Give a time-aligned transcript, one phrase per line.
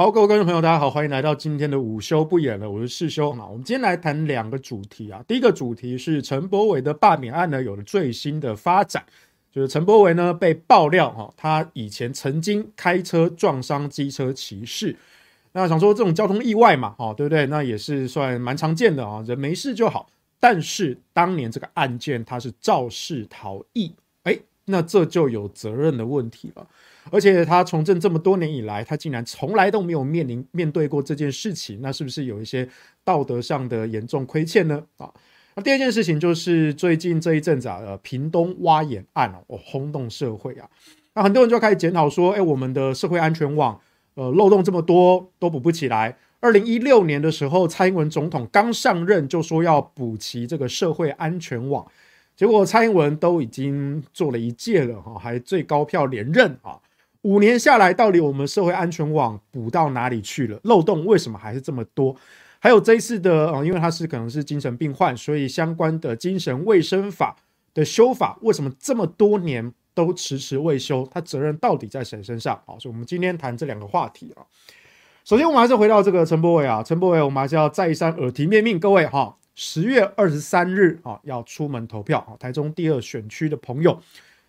[0.00, 3.34] 好，各位观众朋友，大家好，欢迎来到今天的午休不演了，我是世修。
[3.36, 5.22] 那我们今天来谈两个主题啊。
[5.28, 9.04] 第一个主题是陈柏伟的罢免案呢，有了最新的发展，
[9.52, 14.96] 就是陈柏伟呢被爆料哈，他以前曾经开车撞伤机车骑士。
[15.52, 17.44] 那想说这种交通意外嘛，哈，对不对？
[17.48, 20.08] 那也是算蛮常见的啊，人没事就好。
[20.38, 23.99] 但是当年这个案件他是肇事逃逸，哎，
[24.70, 26.66] 那这就有责任的问题了。
[27.10, 32.68] 而且他从政这么多年以来，他竟然从来都没有面临面对过这件事情，那是不是有一些
[33.02, 34.82] 道德上的严重亏欠呢？
[34.98, 35.10] 啊，
[35.56, 40.68] 那第二件事情就是最近这一阵子啊，呃，屏东挖眼案哦，轰动社会啊，
[41.14, 43.80] 那很多人就开始检讨说，哎，我们的社会安全网，
[44.14, 46.16] 呃，漏洞这么多都补不起来。
[46.40, 51.86] 二零一六年的时候，蔡英文总统刚上任就说要补齐这个社会安全网，
[52.40, 56.80] 结果蔡英文都已经做了一届了哈，还最高票连任啊。
[57.20, 60.58] 五年下来，到底我们社会安全网补到哪里去了？
[60.62, 62.16] 漏洞为什么还是这么多？
[62.58, 67.36] 还有这一次的啊，因为他是可能是精神病患，所以相关的精神卫生法
[67.74, 71.06] 的修法，为什么这么多年都迟迟未修？
[71.12, 72.58] 他责任到底在谁身上？
[72.64, 74.40] 好，所以我们今天谈这两个话题啊。
[75.26, 84.00] 首先，我们还是回到这个陈柏伟啊，陈柏伟，我们还是要再三耳提面命各位哈，十月二十三日啊要出门投票啊，台中第二选区的朋友。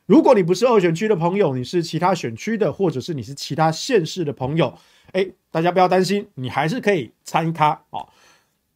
[0.05, 4.73] 如果你不是二选区的朋友，你是其他选区的，或者是你是其他县市的朋友，
[5.11, 8.07] 哎，大家不要担心，你还是可以参咖啊，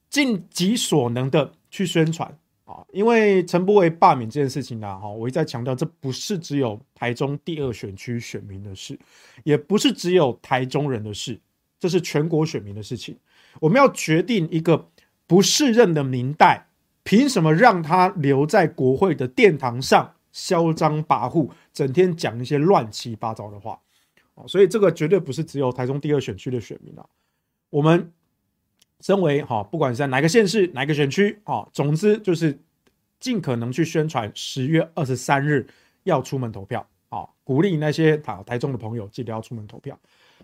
[0.09, 8.99] 尽己所能的去宣传啊，因为陈柏惟罢免这件事情呢，哈，我一再强调，这不是只有台中第二选区选民的事，
[9.45, 11.39] 也不是只有台中人的事，
[11.79, 13.17] 这是全国选民的事情。
[13.61, 14.85] 我们要决定一个
[15.27, 16.67] 不适任的民代，
[17.03, 20.13] 凭什么让他留在国会的殿堂上？
[20.31, 23.79] 嚣张跋扈，整天讲一些乱七八糟的话，
[24.47, 27.05] 所以这个绝对不是只有台中第二选区的选民啊。
[27.69, 28.11] 我们
[28.99, 32.59] 身为哈，不管是在哪个县市、哪个选区啊，总之就是
[33.17, 35.65] 尽可能去宣传十月二十三日
[36.03, 39.97] 要出门投票啊，鼓励那些台台中的朋友记得要出门投票。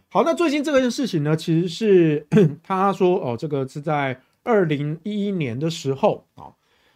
[0.07, 2.25] 好，那最近这个事情呢，其实是
[2.63, 6.53] 他说哦，这个是在二零一一年的时候啊，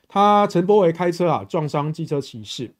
[0.07, 2.73] 他陈柏惟开车啊撞伤机车骑士。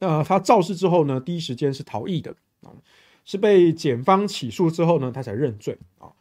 [0.00, 2.70] 那他肇事之后呢，第一时间是逃逸的啊，
[3.24, 6.12] 是被检方起诉之后呢，他才认罪啊。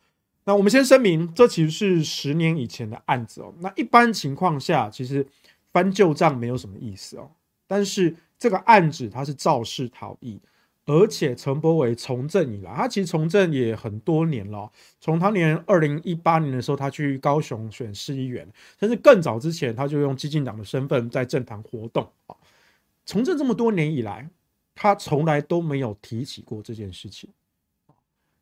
[0.46, 3.54] 那我们先声明，这其实是十年以前的案子哦。
[3.60, 5.28] 那一般情况下，其实
[5.72, 7.30] 翻旧账没有什么意思哦。
[7.68, 10.40] 但是这个案子他是肇事逃逸，
[10.88, 14.72] 而且陈柏伟从政以来，他其实从政也很多年了。
[15.02, 18.48] 从当年二零一八年的时候，他去高雄选市议员，
[18.80, 22.36] 甚至更早之前，他就用基进党的身份在政坛活动啊。
[23.06, 24.30] 从政这么多年以来，
[24.74, 27.30] 他从来都没有提起过这件事情。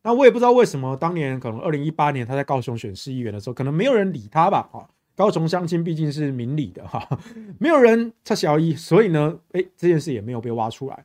[0.02, 4.68] 那我也不知道为什么，当年可能二零一八年他在高雄选市议员的时候，可能没有人理他吧？
[4.72, 4.86] 啊，
[5.16, 7.08] 高雄乡亲毕竟是明理的哈，
[7.58, 11.04] 没有人插小一，所以呢，哎，这件事也没有被挖出来。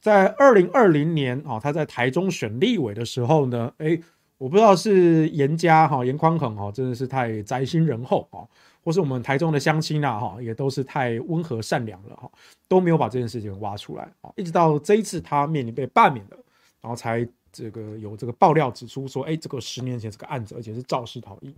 [0.00, 4.00] 在二零二零年啊，他在台中选立委的时候呢，哎，
[4.38, 8.48] 我不知道是严家哈严宽恒哈，真的是太宅心仁厚啊。
[8.82, 12.30] 或是我们台中的乡亲呐，哈，也都是太温和善良了，哈，
[12.66, 16.36] 都没有把这件事情挖出来，啊，一直到这一次他面临被罢免了，
[16.80, 21.54] 然后才这个有这个爆料指出说，哎，这个十年前这个案子，而且是肇事逃逸，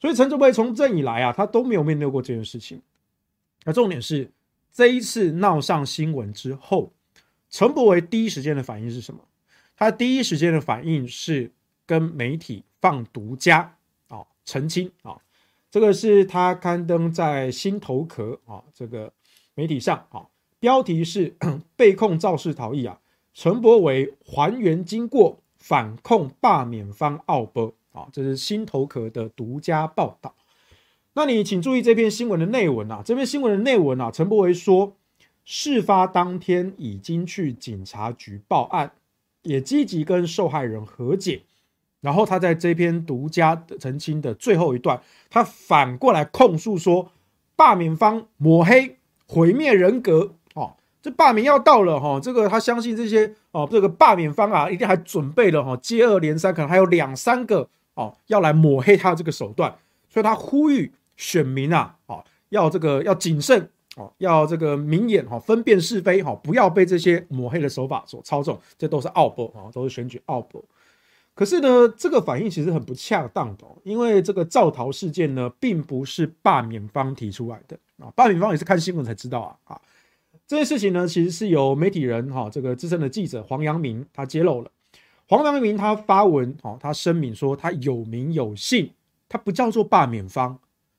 [0.00, 2.80] 所以陈柏惟从政以来啊，他都没有面对过这件事情。
[3.64, 4.30] 那重点是
[4.72, 6.90] 这一次闹上新闻之后，
[7.52, 9.20] 陈柏惟第一时间的反应是什么？
[9.76, 11.52] 他第一时间的反应是
[11.86, 13.76] 跟媒体放独家
[14.08, 15.18] 啊，澄清啊。
[15.70, 19.12] 这个是他刊登在新头壳啊这个
[19.54, 20.26] 媒体上啊，
[20.58, 21.36] 标题是
[21.76, 22.98] 被控肇事逃逸啊，
[23.34, 30.34] 陈柏惟还原经过反控罢免方奥波啊，这是新头壳的独家报道。
[31.14, 34.96] 那你请注意这篇新闻的内文啊，这篇新闻的内文啊，陈柏惟说，
[35.44, 38.92] 事发当天已经去警察局报案，
[39.42, 41.42] 也积极跟受害人和解。
[42.00, 45.00] 然后他在这篇独家澄清的最后一段，
[45.30, 47.12] 他反过来控诉说，
[47.54, 50.34] 罢免方抹黑、毁灭人格。
[50.54, 59.72] 哦，这罢免要到了哈，这个他相信这些哦，这个罢免方啊，一定还准备了哈，接二连三，可能还有两三个哦，要来抹黑他的这个手段。
[60.08, 68.58] 所以他呼吁选民啊，哦，要这个要谨慎哦，要这个明眼哈，分辨是非哈，不要被这些抹黑的手法所操纵。
[68.78, 70.64] 这都是奥博啊，都是选举奥博。
[71.34, 79.80] 可是呢，这个反应其实很不恰当的，因为这个造逃事件呢，并不是罢免方提出来的啊，罢免方也是看新闻才知道啊啊，
[80.46, 84.70] 这件事情呢，其实是由媒体人哈，这个资深的记者黄阳明他揭露了，
[85.26, 88.90] 黄阳明他发文哦，他声明说他有名有姓，
[89.26, 90.58] 他不叫做罢免方，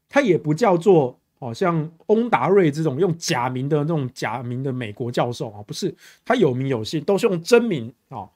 [0.10, 5.94] 他也不叫做哦像翁达瑞这种用假名的那种假名的美国教授啊，不是，
[6.24, 8.30] 他有名有姓，都是用真名啊。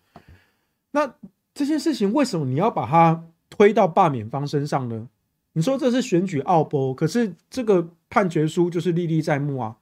[0.91, 1.13] 那
[1.53, 5.07] 这件事情为什么你要把它推到罢免方身上呢？
[5.53, 9.75] 你说这是选举奥博，可是这个判决书就是历历在目啊，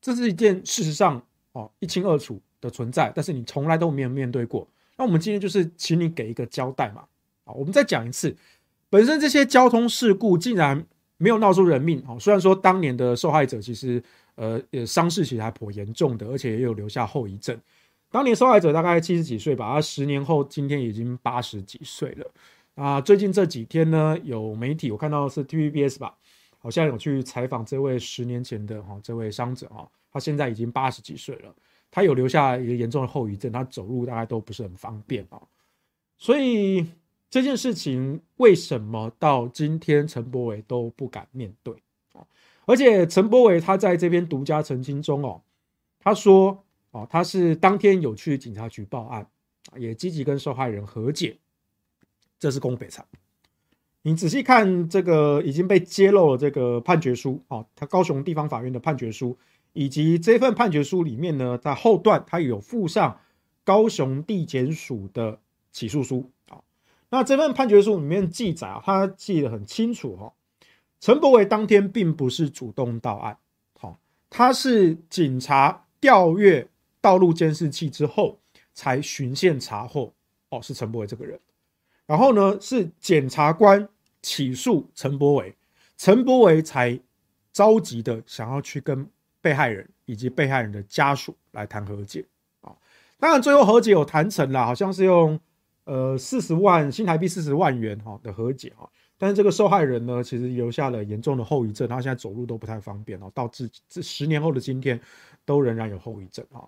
[0.00, 1.22] 这是一件事实上
[1.52, 4.66] 哦一清二楚的存在，但是你从来都没有面对过。
[4.96, 7.04] 那我们今天就是请你给一个交代嘛，
[7.44, 8.34] 好，我们再讲一次，
[8.88, 10.84] 本身这些交通事故竟然
[11.20, 14.02] 没有闹出人命，虽然说当年的受害者其实
[14.36, 17.54] 呃也伤势其实还颇严重的，而且也有留下后遗症。
[18.10, 22.26] 当年受害者大概七十几岁吧，他十年后今天已经八十几岁了。
[22.74, 26.14] 啊，最近这几天呢，有媒体我看到是 TVBS 吧，
[26.58, 31.54] 好像有去采访这位十年前的哈这位伤者哈，他现在已经八十几岁了。
[31.90, 35.38] 他有留下一个严重的后遗症，他走路大概都不是很方便啊。
[36.16, 36.86] 所以
[37.30, 41.74] 这件事情为什么到今天陈柏伟都不敢面对
[42.12, 42.26] 啊？
[42.66, 45.40] 而且陈柏伟他在这篇独家澄清中哦，
[46.00, 49.26] 他说哦，他是当天有去警察局报案，
[49.76, 51.38] 也积极跟受害人和解，
[52.38, 53.06] 这是公北厂。
[54.02, 59.38] 你仔细看这个已经被揭露了这个判决书啊，他高雄地方法院的判决书。
[59.72, 63.20] 以及这份判决书里面呢，在后段他有附上
[63.62, 65.38] 高雄地检署的
[65.70, 66.58] 起诉书啊。
[67.10, 70.32] 那这份判决书里面记载啊，他记得很清楚哈。
[71.00, 73.36] 陈柏伟当天并不是主动到案，
[73.78, 73.98] 好，
[74.30, 76.66] 他是警察调阅
[77.00, 78.38] 道路监视器之后
[78.72, 80.12] 才循线查获，
[80.48, 81.38] 哦，是陈柏伟这个人。
[82.06, 83.88] 然后呢，是检察官
[84.22, 85.54] 起诉陈柏伟，
[85.96, 86.98] 陈柏伟才
[87.52, 89.06] 着急的想要去跟。
[89.42, 92.22] 被害人以及被害人的家属来谈和解
[92.60, 92.76] 啊，
[93.18, 95.40] 当然最后和解有谈成了，好像是用
[95.90, 98.88] 呃四十万新台币四十万元哈的和解哈，
[99.18, 105.00] 但是这个受害人呢，其实留下了严重的后遗症，他现在走路都不太方便哦，到至这十年后的今天
[105.44, 106.62] 都仍然有后遗症啊。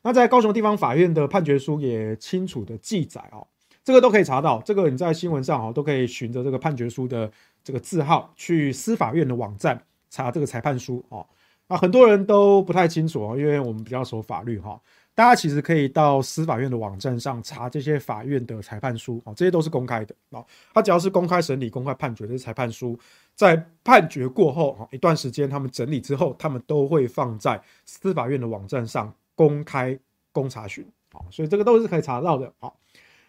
[0.00, 3.46] 那在高雄地方法院的判决书也清楚的记载哦，
[3.84, 7.30] 这个都可以查到，这个你在新闻上哦都可以循着这个判决书的
[7.62, 9.78] 这个字号去司法院的网站
[10.08, 11.26] 查这个裁判书哦。
[11.68, 14.80] 啊，很多人都不太清楚哦，因为我们比较守法律哈。
[15.14, 20.44] 大家其实可以到司法院的网站上查这些法院的裁判书啊，这些都是公开的啊。
[20.72, 22.98] 他只要是公开审理、公开判决的裁判书，
[23.34, 29.98] 在判决过后啊一段时间，他们整理之后，他们都会放在司法院的网站上公开
[30.32, 32.72] 公查询啊，所以这个都是可以查到的啊。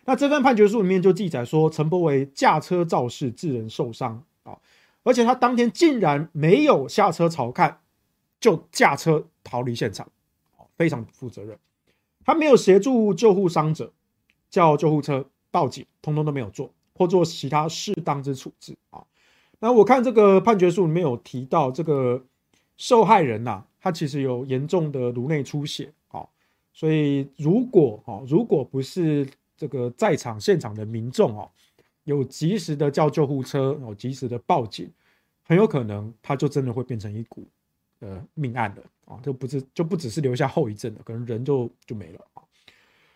[0.05, 4.57] 那这份判决书里面就记载说，陈柏维驾车肇事致人受伤啊，
[5.03, 7.79] 而且他当天竟然没有下车查看。
[8.39, 10.05] 就驾车逃离现场，
[10.75, 11.57] 非常不负责任。
[12.25, 13.91] 他没有协助救护伤者，
[14.49, 19.03] 叫救护车报警，通通都没有做，或做其他适当之处置啊。
[19.59, 22.23] 那我看这个判决书里面有提到，这个
[22.77, 26.27] 受害人呐，他其实有严重的颅内出血啊，
[26.73, 31.49] 所以如果啊，如果不是这个在场现场的民众哦，
[32.03, 34.91] 有及时的叫救护车，有及时的报警，
[35.43, 37.47] 很有可能他就真的会变成一股。
[37.99, 42.43] 呃，命案的啊，就不是就不只是留下后遗症了，可能人就就没了啊。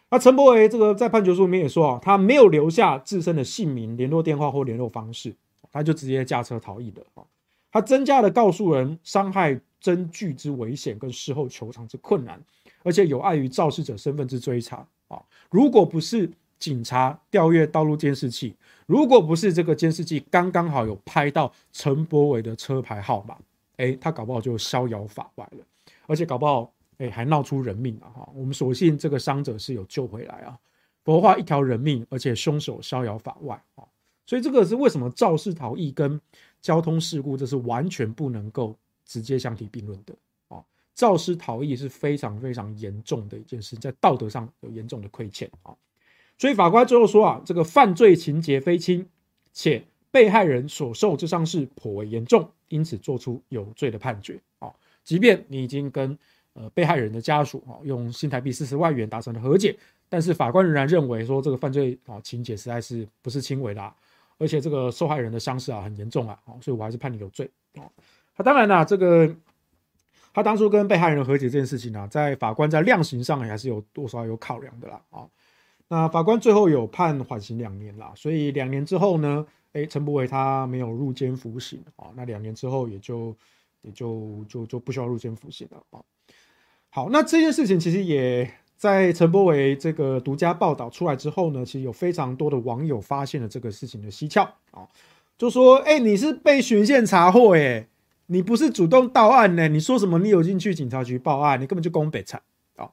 [0.10, 5.34] 那陈柏维这个在判决书里面也说啊，他没有留下自身的姓名、联络电话或联络方式，
[5.72, 7.24] 他就直接驾车逃逸的啊。
[7.72, 12.42] 他增加了告诉人伤害真据之危险跟事后求偿之困难，
[12.84, 15.22] 而且有碍于肇事者身份之追查啊。
[15.50, 23.38] 如果不是警察调阅道路监视器，如果不是这个监视器刚刚好有拍到陈柏惟的车牌号码。
[23.76, 25.64] 哎，他搞不好就逍遥法外了，
[26.08, 28.28] 而且搞不好哎还闹出人命了哈。
[28.34, 30.58] 我们所幸这个伤者是有救回来啊，
[31.04, 33.84] 否则话一条人命，而且凶手逍遥法外啊。
[34.26, 36.20] 所以这个是为什么肇事逃逸跟
[36.60, 40.16] 交通事故这是完全不能够直接相提并论的
[40.48, 40.64] 啊。
[40.96, 45.76] 肇事逃逸是非常非常严重的一件事，在道德上有严重的亏欠啊。
[46.38, 49.08] 所以法官最后说啊，这个犯罪情节非轻，
[49.54, 52.50] 且被害人所受之伤势颇为严重。
[52.70, 54.70] 因此做出有罪的判决啊，
[55.08, 56.18] 即便你已经跟
[56.52, 59.74] 呃被害人的家属啊用新台币四十万元达成了和解，
[60.10, 63.94] 但是法官仍然认为说这个犯罪啊情节实在是不是轻微的，
[64.38, 67.88] 而且这个受害人的伤势啊很严重啊，所以我还是判你有罪啊。
[68.36, 69.34] 他当然啦，这个
[70.34, 75.26] 他当初跟被害人和解这件事情呢，在法官在量刑上还是有多少有考量的啦啊。
[75.88, 79.48] 那法官最后有判缓刑两年啦，所以两年之后呢？
[79.74, 83.36] 哎，陈柏惟他没有入监服刑啊，那两年之后也就
[83.82, 86.02] 也就就就不需要入监服刑了啊。
[86.90, 94.88] 好，那这件事情其实也在陈柏伟这个独家报道出来之后呢，其实有非常多的网友发现了这个事情的蹊跷啊，
[95.38, 97.88] 就说：“哎，你是被巡线查获耶，
[98.28, 99.68] 你不是主动到案呢？
[99.68, 100.18] 你说什么？
[100.20, 102.42] 你有进去警察局报案，你根本就公北产
[102.76, 102.90] 啊！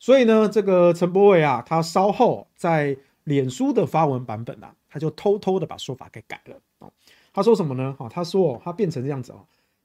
[0.00, 6.90] 所以呢，这个陈柏伟啊，他稍后在脸书的发文版本啊，他就偷偷的把说法给改了啊。
[7.32, 7.94] 他说什么呢？
[7.98, 9.38] 哈，他说他变成这样子啊，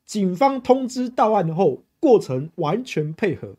[0.09, 3.57] 警方通知到案后，过程完全配合。”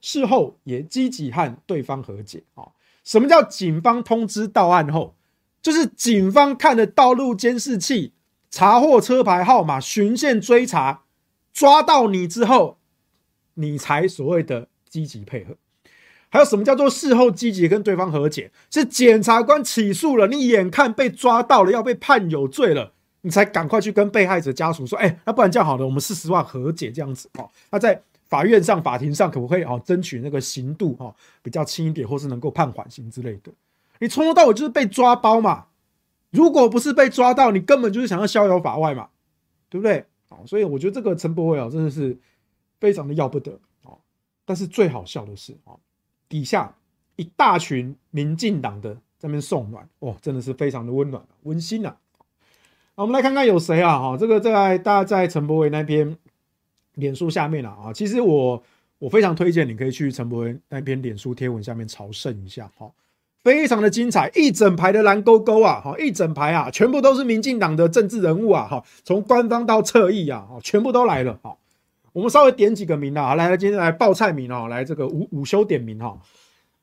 [0.00, 2.68] 事后也积极和对方和解啊！
[3.02, 5.16] 什么叫警方通知到案后？
[5.60, 8.12] 就是警方看了道路监视器，
[8.52, 11.02] 查获车牌号码，循线追查，
[11.52, 12.78] 抓到你之后，
[13.54, 15.56] 你才所谓的积极配合。
[16.28, 18.52] 还有什么叫做事后积极跟对方和解？
[18.70, 33.52] 是检察官起诉了，你眼看被抓到了，要被判有罪了，你才赶快去跟被害者家属说：“哎，那不然这样好了，我们四十万和解这样子哦。”那在法院上、法庭上可不可以哦，争取那个刑度哈比较轻一点，或是能够判缓刑之类的？
[33.98, 35.66] 你从头到尾就是被抓包嘛！
[36.30, 39.08] 如果不是被抓到，你根本就是想要逍遥法外嘛，
[39.68, 40.06] 对不对？
[40.28, 42.16] 哦，所以我觉得这个陈柏惟啊，真的是
[42.78, 43.98] 非常的要不得哦。
[44.44, 45.74] 但是最好笑的是啊，
[46.28, 46.72] 底下
[47.16, 51.94] 一大群民进党的在那边送暖，哦，真的是非常的温暖、温馨呐。
[53.00, 53.98] 我们来看看有谁啊？
[53.98, 56.16] 哈，这个在大家在陈柏惟那边。
[56.96, 58.62] 脸书下面啊，其实我
[58.98, 62.90] 我非常推荐你可以去陈柏惟那篇脸书贴文下面朝圣一下，哈，
[63.42, 71.56] 非常的精彩，一整排的蓝勾勾啊，哈，一整排啊，全部都是民进党的政治人物啊，哈，从官方到侧翼啊，哈全部都来了，哈，
[72.12, 76.18] 我们稍微点几个名啊，来来，今天来报菜名啊，来这个午午休点名哈，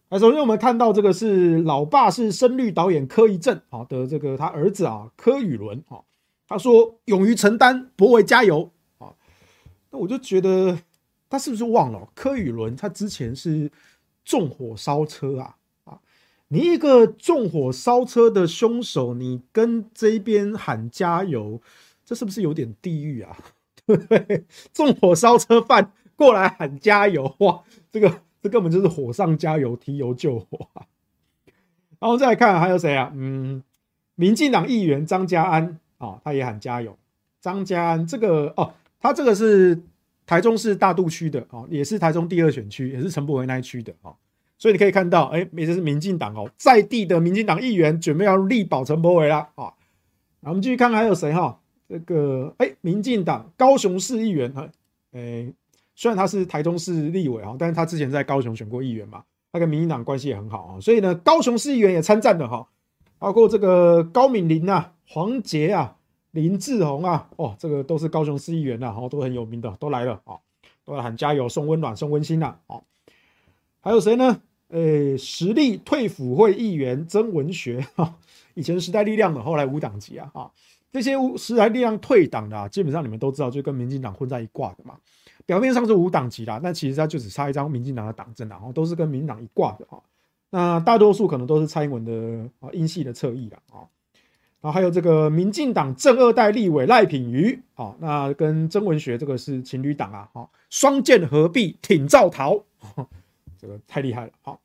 [0.10, 6.00] 来，首先我们看到这个是老爸是深绿导演柯一正啊的这个他儿子啊柯宇伦啊，
[6.48, 9.12] 他说勇于承担，柏惟加油啊。
[9.92, 10.80] 那我就觉得
[11.30, 12.74] 他是不是忘了柯宇伦？
[12.74, 13.70] 他之前是
[14.24, 16.00] 纵火烧车啊啊！
[16.48, 21.62] 你一个纵火烧车的凶手，你跟这边喊加油，
[22.06, 23.38] 这是不是有点地狱啊？
[23.86, 24.46] 对不对？
[24.72, 27.62] 纵火烧车犯过来喊加油，哇！
[27.92, 30.88] 这个这根本就是火上加油，提油救火啊！
[32.00, 33.12] 然后再来看还有谁啊？
[33.14, 33.62] 嗯，
[34.16, 36.98] 民进党议员张家安啊，他也喊加油。
[37.42, 38.74] 张家安这个哦。
[39.00, 39.80] 他这个是
[40.26, 44.12] 台中市大肚区的啊，也是台中第二选区，也是陈柏惟那一区的啊，
[44.58, 49.72] 所以你可以看到，哎，也就是民进党哦，在地的民进党议员准备要力保陈柏惟了啊。
[50.40, 51.60] 那我们继续看还有谁哈？
[51.88, 54.68] 这个哎，民进党高雄市议员哈，
[55.12, 55.54] 哎，
[55.98, 62.66] 虽然他是台中市立委啊，但是他之前在高雄选过议员嘛，他跟民进党关系也很好啊，所以呢，高雄市议员也参战了哈，
[63.20, 65.96] 包括这个高敏玲啊、黄杰啊。
[66.32, 70.38] 林志宏啊，哦，这个都是高雄市议员呐，哦，都很有名的，都来了啊，
[70.86, 72.84] 都来喊加油、送温暖、送温馨呐，哦，
[73.80, 74.40] 还有谁呢？
[74.68, 78.14] 诶，实力退辅会议员曾文学，哈，
[78.54, 80.52] 以前时代力量的，后来无党籍啊，啊，
[80.92, 84.96] 这些时代力量退党的啊，基本上你们都知道，就跟民进党混在一挂的嘛，
[85.48, 89.98] 表面上是无党籍啦，但其实他就只差一张民进党的党证，然后都是跟民进党一挂的啊，
[90.52, 93.82] 那大多数可能都是蔡英文的啊英系的侧翼啦，啊。
[94.60, 102.64] 然后还有这个民进党正二代立委赖品妤，啊，那跟曾文学这个是情侣党啊，好，双剑合璧挺赵桃，
[103.58, 104.60] 这个太厉害了，好。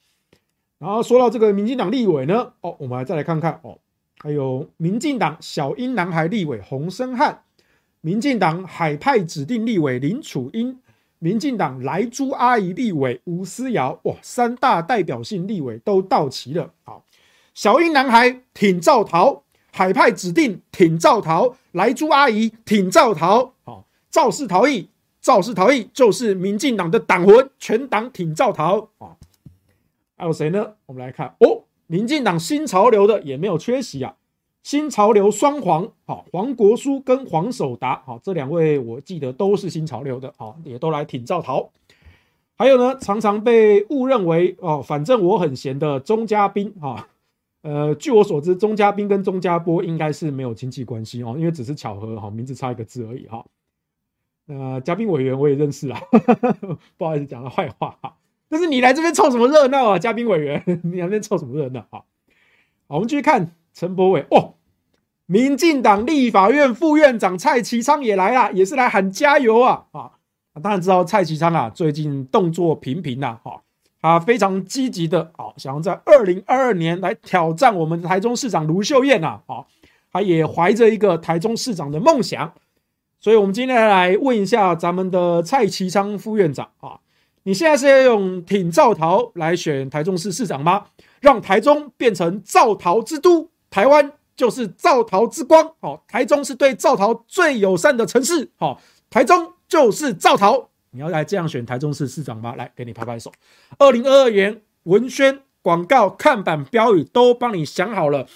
[0.78, 3.78] 然后说到这个民进党立委呢，哦，我们来再来看看哦，
[4.18, 7.42] 还有民进党小英男孩立委洪申翰，
[8.02, 10.76] 民进党海派指定立委林楚茵，
[11.20, 17.04] 民进党莱猪阿姨立委吴思瑶，哇，三大代表性立委都到齐了，好，
[17.54, 19.44] 小英男孩挺赵桃。
[19.74, 24.90] 海派指定挺赵桃，莱猪阿姨挺赵桃，好，赵氏逃逸，
[25.22, 29.16] 赵氏逃逸就是民进党的党魂，全党挺赵桃啊。
[30.14, 30.74] 还有谁呢？
[30.84, 34.14] 我们来看哦，民进党新潮流的也没有缺席啊。
[34.62, 41.70] 新潮流双黄，好，黄国书跟黄守达，好，这两位我记得都是新潮流的，好，也都来挺赵桃。
[42.56, 47.08] 还有呢，常常被误认为哦，反正我很闲的钟嘉宾啊。
[47.62, 53.44] 呃，据我所知，钟嘉宾跟钟家波应该是没有亲戚关系哦，因为只是巧合哈，名字差一个字而已哈。
[54.48, 56.00] 呃，嘉宾委员我也认识啊，
[56.98, 58.16] 不好意思讲了坏话哈。
[58.48, 59.98] 但是你来这边凑什么热闹啊？
[59.98, 62.02] 嘉宾委员， 你来这边凑什么热闹啊？
[62.88, 64.54] 好，我们继续看陈柏伟哦，
[65.26, 70.10] 民进党立法院副院长蔡其昌也来了，也是来喊加油啊啊！
[70.62, 73.62] 当然知道蔡其昌啊，最近动作频频呐哈。
[74.02, 79.64] 他非常积极的啊，想要在二零二二年来挑战我们台中市长卢秀燕呐啊，
[80.12, 82.52] 他也怀着一个台中市长的梦想，
[83.20, 86.98] 所以我们今天来问一下咱们的蔡其昌副院长啊，
[87.44, 90.86] 你现在是要用挺赵桃来选台中市市长吗？
[91.20, 95.74] 让台中变成赵桃之都，台湾就是造桃之光。
[95.80, 98.50] 好，台中是对造桃最友善的城市。
[98.56, 100.68] 好，台中就是造桃。
[100.90, 102.54] 你要来这样选台中市市长吗？
[102.54, 103.32] 来，给你拍拍手。
[103.78, 108.26] 二零二二年文宣、广告、看板、标语都帮你想好了，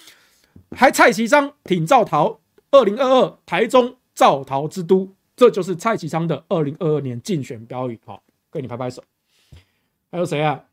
[0.71, 2.39] 还蔡其昌挺造桃。
[2.71, 7.99] 二零二二台中造桃之都，这就是蔡其昌的二零二二年竞选标语。
[8.03, 9.03] 好，给你拍拍手。
[10.11, 10.63] 还有谁啊？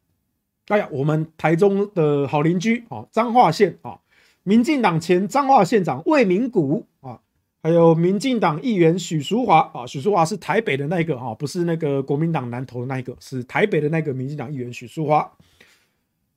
[0.68, 3.98] 哎呀，我们台中的好邻居啊，彰化县啊，
[4.44, 7.20] 民进党前彰化县长魏明谷啊。
[7.62, 15.32] 还有民进党议员许淑华啊，许淑华是台北的那个哈，不是那个国民党南投的那一个，是台北的那个民进党议员许淑华。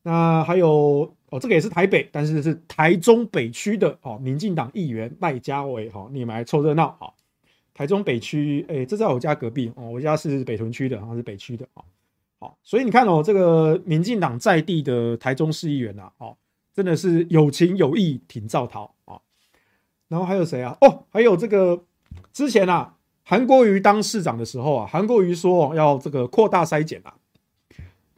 [0.04, 7.14] 那还有哦，这个也是台北，但是是台中北区的哦，民进党议员赖家伟哈，你们来凑热闹哈。
[7.74, 11.84] 台中北区，哎，这在我家隔壁哦，我家是北屯区的，好像是北区的啊。
[12.40, 16.38] 好，所以你看哦，这个民进党在地的台中市议员呐，哦，
[16.78, 19.18] 真的是有情有义挺赵桃啊。
[20.08, 20.78] 然后还有谁啊？
[20.82, 21.84] 哦，还有这个
[22.32, 27.16] 之前啊，韩国瑜当市长的时候啊，韩国瑜说要这个扩大筛检啊。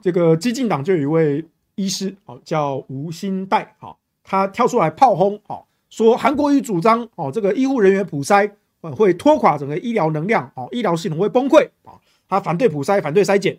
[0.01, 11.95] 这个激进党就有一位医师哦，叫吴欣岱，哈，他跳出来炮轰，哦，说韩国瑜主张哦，这个医护人员普筛会拖垮整个医疗能量，哦，医疗系统会崩溃啊。
[12.27, 13.57] 他反对普筛，反对筛检。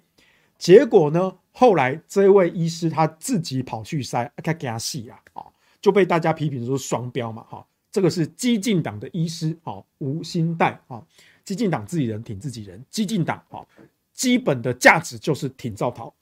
[0.58, 5.44] 结果呢，后来这位医师他自己跑去筛，他给他洗啊，
[5.80, 7.66] 就被大家批评说双标嘛，哈。
[7.92, 11.04] 这个是激进党的医师啊，吴欣岱啊，
[11.44, 13.66] 激进党自己人挺自己人，激进党啊，
[14.12, 16.14] 基本的价值就是挺赵桃。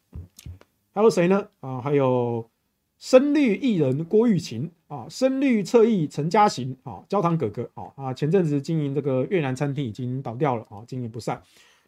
[0.95, 1.47] 还有谁呢？
[1.61, 2.49] 啊，还有
[2.99, 11.39] 深绿艺人郭玉琴啊，深绿侧翼陈嘉行啊，焦糖哥哥啊啊，前阵子经营这个越南餐厅已经倒掉了啊，经营不善。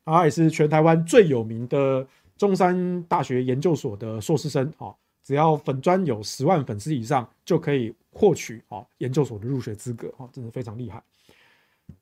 [0.05, 2.07] 他也是全台湾最有名的
[2.41, 4.89] 中山大学研究所的硕士生啊，
[5.23, 7.95] 只要粉专有十万粉丝以上就可以。
[8.13, 11.01] 获取啊研究所的入学资格啊，真的非常厉害。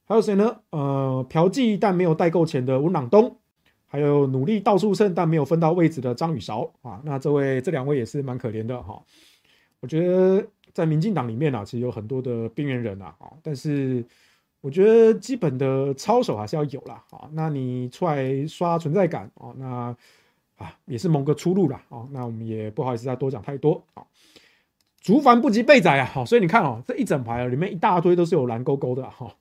[0.06, 0.58] 还有谁呢？
[0.70, 3.36] 呃，嫖妓但没有带够钱的温朗东，
[3.86, 6.98] 还有努力到处蹭但没有分到位置的张宇韶啊。
[7.04, 8.98] 那这位这两位也是蛮可怜的哈。
[9.80, 14.02] 我觉得在民进党里面啊，其实有很多的边缘人啊，但是
[14.62, 17.28] 我觉得基本的操守还是要有啦啊。
[17.34, 19.94] 那你出来刷存在感啊，那
[20.58, 22.06] 啊也是谋个出路啦啊。
[22.10, 24.04] 那我们也不好意思再多讲太多啊。
[25.00, 29.34] 竹繁不及被宰啊，好，所以你看哦，这一整排里面一大堆都是有蓝勾勾的哈。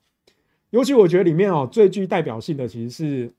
[0.70, 3.32] 尤其我觉得里面哦最具代表性的其实是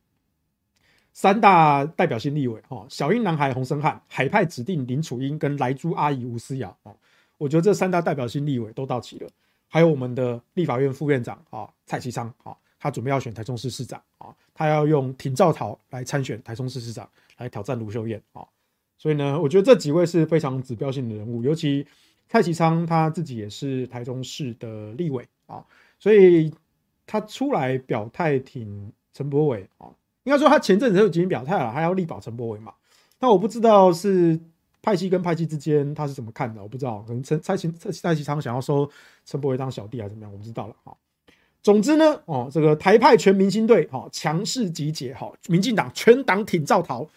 [1.13, 6.95] 三大代表性立委哈，小英男孩洪申翰、海派指定林楚英跟莱猪阿姨吴思瑶哦。
[7.37, 9.29] 我觉得这三大代表性立委都到齐了，
[9.67, 17.09] 还有我们的立法院副院长啊蔡其昌啊，他准备要选台中市市长啊，他要用挺赵桃来参选台中市市长
[17.39, 18.45] 来挑战卢秀燕啊。
[18.97, 21.87] 所以呢，我觉得这几位是非常指标性的人物，尤其。
[22.31, 25.65] 蔡其昌他自己也是台中市的立委啊，
[25.97, 26.53] 所以
[27.07, 29.89] 他出来表态挺陈柏伟啊，
[30.25, 32.71] 应该说他前阵子就已经表态了，他要力保陈柏伟嘛。
[33.19, 34.39] 那我不知道是
[34.83, 38.87] 派系跟派系之间他是怎么看的，我不知道，可能陈蔡其蔡蔡其昌想要收
[39.25, 40.93] 陈柏伟当小弟还是怎么样，我不知道了啊。
[41.63, 47.09] 总之呢，哦，这个台派全明星队哈强势集结哈，民进党全党挺赵桃，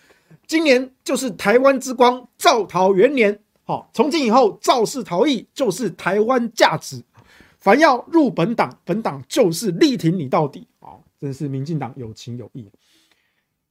[0.46, 3.38] 今年就是台湾之光赵桃元年。
[3.64, 7.02] 好，从今以后，赵氏逃逸就是台湾价值。
[7.58, 10.66] 凡要入本党，本党就是力挺你到底。
[10.80, 12.66] 啊，真是民进党有情有义。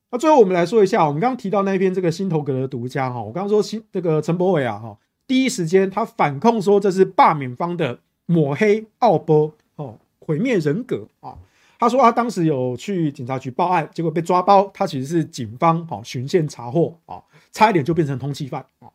[0.09, 11.37] 那最后我们来说一下，我们刚刚提到那一篇这个新头壳的独家哈，我刚刚说新这个陈柏伟啊哈，第一时间他反控说这是罢免方的抹黑奥波哦，毁灭人格啊。
[11.81, 17.19] 他说他当时有去警察局报案，结果被抓包，他其实是警方哈循线查获啊，
[17.51, 18.87] 差一点就变成通缉犯啊。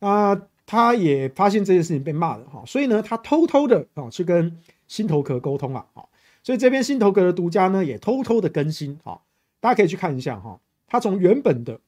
[0.00, 6.02] 那，他也发现这件事情被骂了哈，所以呢，他偷偷的啊去跟新头壳沟通了啊，
[6.42, 9.20] 所以这边新头壳的独家呢也偷偷的更新啊，
[9.60, 11.78] 大家可以去看一下哈，他从原本的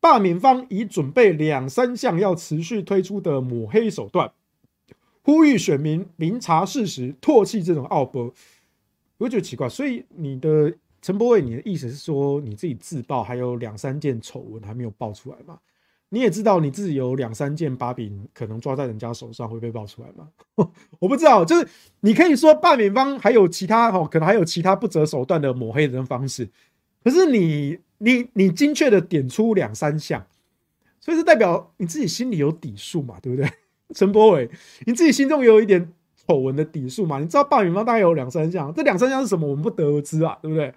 [0.00, 4.32] 罢免方已准备两三项要持续推出的抹黑手段，
[5.20, 8.32] 呼吁选民明察事实，唾弃这种奥博，
[9.20, 15.58] 我觉得奇怪，所以你的陈柏伟，你的意思是说你自己自爆还有两三件丑闻还没有爆出来吗？
[16.08, 20.28] 你也知道你自己有两三件把柄，可能抓在人家手上会被爆出来吗？
[20.98, 21.68] 我不知道，就是
[22.00, 26.48] 你可以说罢免方还有其他哈，可能还有其他不择手段的抹黑人方式，
[27.04, 30.26] 可是你你你精确的点出两三项，
[30.98, 33.48] 所以是代表你自己心里有底数嘛，对不对？
[33.94, 34.50] 陈柏伟，
[34.86, 35.92] 你自己心中有一点
[36.30, 37.18] 丑闻的底数嘛？
[37.18, 39.48] 你知道罢免方大概有两三项，这两三项是什么？
[39.48, 40.72] 我们不得而知啊，对不对？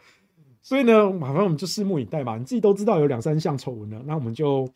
[0.64, 2.40] 所以呢，反正我们就拭目以待嘛。
[2.40, 4.68] 你自己都知道有两三项丑闻了，那我们就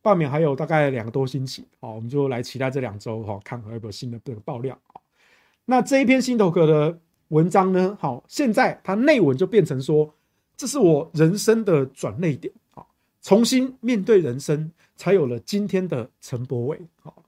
[0.00, 4.78] 罢免还有大概两个多星期，好，我们就来期待这两周哈，看还有没有新的这个爆料。
[5.64, 6.96] 那这一篇新头壳的
[7.28, 10.14] 文章呢，好，现在它内文就变成说，
[10.56, 12.86] 这是我人生的转捩点，好，
[13.22, 17.21] 重新面对人生，才有了今天的陈柏伟，好，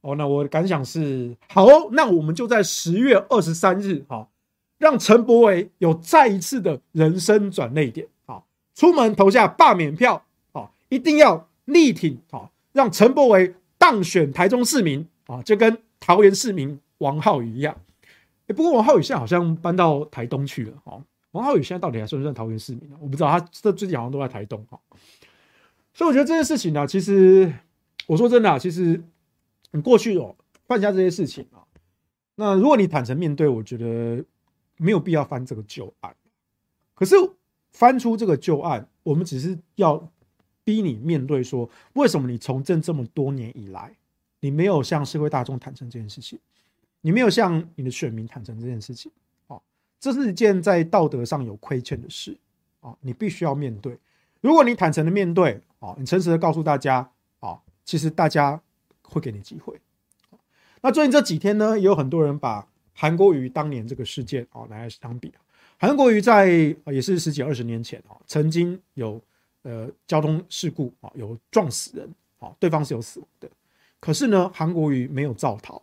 [0.00, 4.30] 哦，那我的感想是，好，那我们就在十月二十三日，好。
[4.78, 17.76] 让陈柏惟有再一次的人生转捩点，好，出门投下罢免票，好，一定要力挺，好，让陈柏惟当选台中市民，啊，就跟桃园市民王浩宇一样。
[18.46, 22.96] 欸，不过王浩宇现在好像搬到台东去了，哈，王浩宇现在到底还算不算桃园市民呢？
[23.00, 24.78] 我不知道，他这最近好像都在台东，哈。
[25.92, 27.52] 所以我觉得这件事情呢，其实
[28.06, 29.02] 我说真的，其实
[29.70, 31.64] 你过去哦犯下这些事情啊，
[32.34, 34.24] 那如果你坦诚面对，我觉得。
[34.80, 36.14] 没有必要翻这个旧案，
[36.94, 37.16] 可是
[37.72, 40.08] 翻出这个旧案，我们只是要
[40.62, 43.96] 逼你面对说，为什么你从政这么多年以来，
[44.38, 46.38] 你没有向社会大众坦诚这件事情，
[47.00, 49.10] 你没有向你的选民坦诚这件事情，
[49.48, 49.60] 啊，
[49.98, 52.38] 这是一件在道德上有亏欠的事，
[52.78, 53.98] 啊，你必须要面对。
[54.40, 58.62] 如果你坦诚的面对，啊，你诚实的告诉大家，啊，其实大家
[59.08, 59.80] 会给你机会。
[60.82, 62.66] 那最近这几天呢，也有很多人把。
[63.00, 65.38] 韩国瑜当年这个事件啊，来相比啊，
[65.78, 66.48] 韩国瑜在
[66.86, 69.22] 也是十几二十年前啊，曾经有
[69.62, 73.48] 呃交通事故啊，有撞死人啊，对方是有死亡的，
[74.00, 75.80] 可是呢，韩国瑜没有造逃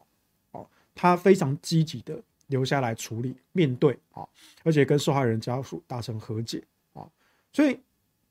[0.52, 4.28] 哦，他非常积极的留下来处理面对啊，
[4.64, 6.62] 而且跟受害人家属达成和解
[6.92, 7.08] 啊，
[7.54, 7.80] 所以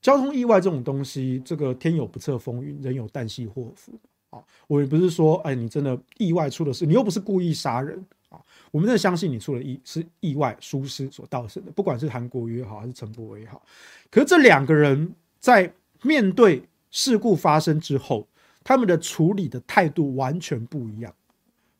[0.02, 3.98] 交通意外这种东西，这个天有不测风云，人有旦夕祸福
[4.34, 8.40] 啊，我也不是说哎，你真的意外出了事，你又不是故意杀人啊。
[8.72, 13.62] 我们真的相信你出了意是意外疏失所造成的，不管是韩国瑜也好，还是陈柏惟也好。
[14.10, 18.26] 可是这两个人在面对事故发生之后，
[18.64, 21.14] 他们的处理的态度完全不一样。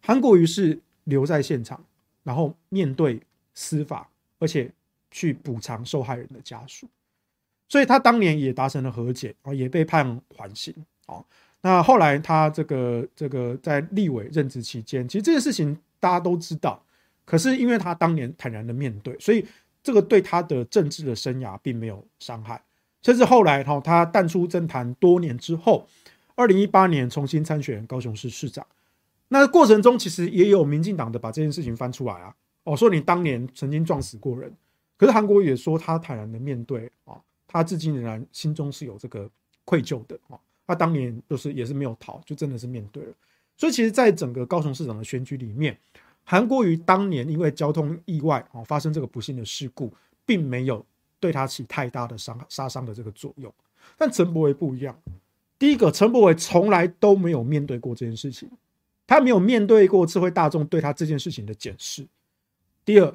[0.00, 1.82] 韩国瑜是留在现场，
[2.22, 3.20] 然后面对
[3.54, 4.70] 司法，而且
[5.10, 6.86] 去补偿受害人的家属，
[7.68, 10.74] 所以他当年也达成了和解啊，也被判缓刑
[11.06, 11.24] 啊。
[11.64, 15.76] 那后来他这个这个在立委任职期间，其实这件事情。
[16.00, 16.84] 大家都知道，
[17.24, 19.42] 可是因为他当年坦然的面对，所以
[19.82, 22.62] 这个对他的政治的生涯并没有伤害。
[23.00, 25.88] 甚至后来哈，他淡出政坛多年之后，
[26.34, 28.66] 二零一八年重新参选高雄市市长。
[29.28, 34.52] 那过程中其实也有民进党的把这件事情翻出来啊，哦，说你当年曾经撞死过人，
[34.98, 39.26] 可是韩国瑜也说他坦然的面对啊，他至今仍然心中是有这个
[39.64, 43.12] 愧疚的啊，他当年就是也是没有逃，就真的是面对了。
[43.56, 45.78] 所以，其实，在整个高雄市长的选举里面，
[46.24, 49.92] 韩国瑜当年因为交通意外啊发生这个不幸的事故，
[50.26, 50.84] 并没有
[51.20, 53.52] 对他起太大的伤杀伤的这个作用。
[53.96, 54.98] 但陈柏惟不一样，
[55.58, 58.50] 第一个，陈柏惟从来都没有面对过这件事情，
[59.06, 62.06] 他没有面对过社会大众对他这件事情的检视。
[62.84, 63.14] 第二，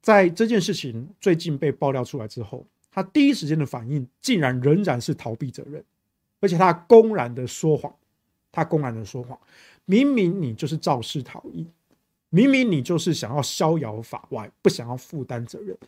[0.00, 5.82] 在这件事情最近被爆料出来之后，他第一时间的反应竟然仍然是逃避责任，
[6.40, 7.94] 而且他公然的说谎。
[8.52, 9.38] 他公然的说谎，
[9.84, 11.64] 明明你就是肇事逃逸，
[12.30, 15.78] 明明你就是想要逍遥法外，不想要负担责任，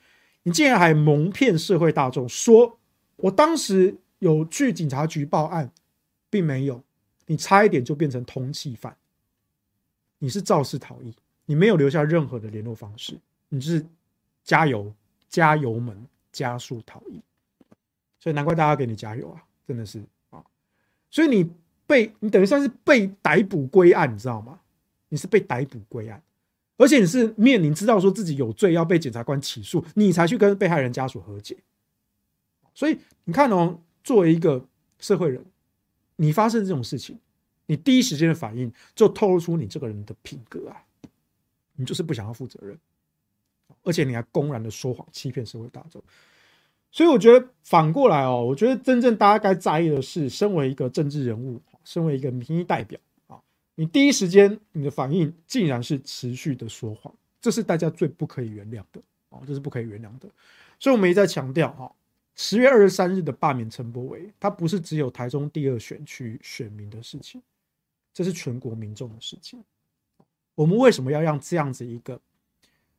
[0.44, 2.78] 你竟然还蒙骗社会大众说，
[3.16, 5.72] 我当时有去警察局报案，
[6.30, 6.80] 并没有，
[7.26, 8.96] 你差一点就变成通缉犯，
[10.18, 11.12] 你是肇事逃逸，
[11.46, 13.84] 你没有留下任何的联络方式，你就是
[14.44, 14.94] 加油
[15.28, 17.20] 加油门加速逃逸，
[18.20, 20.00] 所以难怪大家给你加油啊，真的是，
[21.12, 21.48] 所以你。
[21.84, 24.58] 被你等于算是被逮捕归案，你知道吗？
[25.10, 26.22] 你是被逮捕归案，
[26.78, 31.58] 而且你是面临知道说自己有罪要被检察官起诉，你才去跟被害人家属和解。
[32.72, 34.64] 所以你看哦，作为一个
[35.00, 35.44] 社会人，
[36.16, 37.18] 你发生这种事情，
[37.66, 40.82] 你第一时间的反应就透露出你这个人的品格啊，
[41.74, 42.78] 你就是不想要负责任，
[43.82, 46.02] 而且你还公然的说谎，欺骗社会大众。
[46.92, 51.60] 所以我觉得反过来哦，我觉得真正大家该在意的是，身为一个政治人物。
[51.84, 53.42] 身为一个民意代表啊，
[53.74, 60.28] 你第一时间你的反应竟然是持续的说谎，这是大家最不可以原谅的啊，这是不可以原谅的。
[60.78, 61.92] 所以我们一再强调哈，
[62.36, 67.42] 十月二十三日的罢免陈柏伟，他不是只有台中第二选区选民的事情，
[68.14, 69.60] 这是全国民众的事情。
[70.54, 72.20] 我们为什么要让这样子一个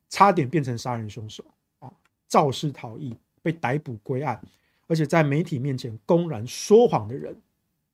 [0.09, 1.41] 差点变成杀人凶手
[1.79, 1.89] 啊，
[2.27, 4.41] 肇事逃逸被逮捕归案，
[4.87, 7.35] 而且在媒体面前公然说谎的人，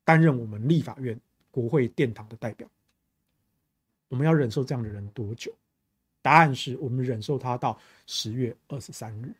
[0.06, 1.20] 担任我们立法院
[1.52, 2.66] 国会殿堂的代表，
[4.08, 5.52] 我们要忍受这样的人多久？
[6.22, 9.34] 答案是我们忍受他到十月二十三日。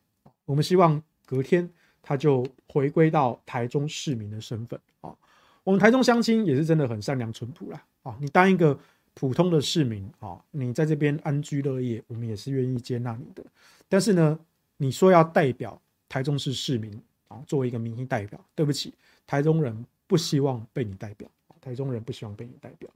[0.46, 1.70] 我们希望隔天
[2.02, 5.16] 他就回归到台中市民的身份啊。
[5.64, 8.18] 我们台中乡亲也是真的很善良淳朴啦啊！
[8.20, 8.80] 你当一个
[9.14, 13.44] 普通的市民啊，你在这边安居乐业，我们也是愿意接纳你的。
[13.90, 14.40] 但是呢，
[14.78, 18.94] 你说要代表台中市市民啊，作为一个民意代表，对不起，
[19.26, 21.30] 台中人不希望被你代表，
[21.62, 22.90] 台中人不希望被你代表。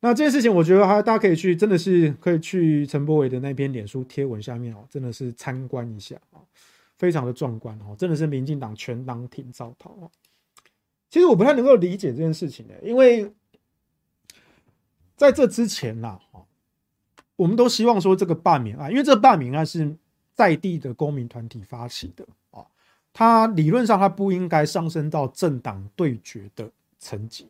[0.00, 6.42] 那这件事情，我觉得哈，大家可以去，真的是可以去陈柏伟的那篇脸书贴文下面哦，真的是参观一下啊，
[6.96, 10.10] 非常的壮观哦，真的是民进党全党挺赵桃哦。
[11.08, 13.32] 其实我不太能够理解这件事情的，因为
[15.14, 16.18] 在这之前呐，
[17.36, 19.96] 我们都希望说这个罢免案，因为这个罢免案是
[20.42, 22.66] 在地的公民团体发起的啊，
[23.12, 27.46] 它理论上它不应该上升到政党对决的层级。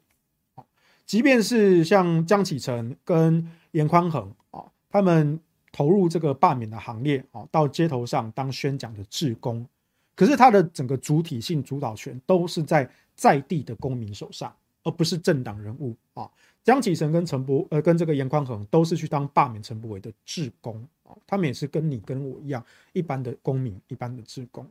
[1.07, 5.41] 即便是像江启臣跟严宽恒啊，他们
[5.73, 9.67] 投入这个罢免的行列啊，到街头上当宣讲的志工，
[10.15, 16.29] 可是他的整个主体性主导权都是在在地的公民手上，而不是政党人物啊。
[16.65, 24.67] 江启臣跟陈柏呃跟这个严宽恒都是去当罢免陈柏伟的志工啊，他们也是跟你跟我一样一般的公民，一般的志工。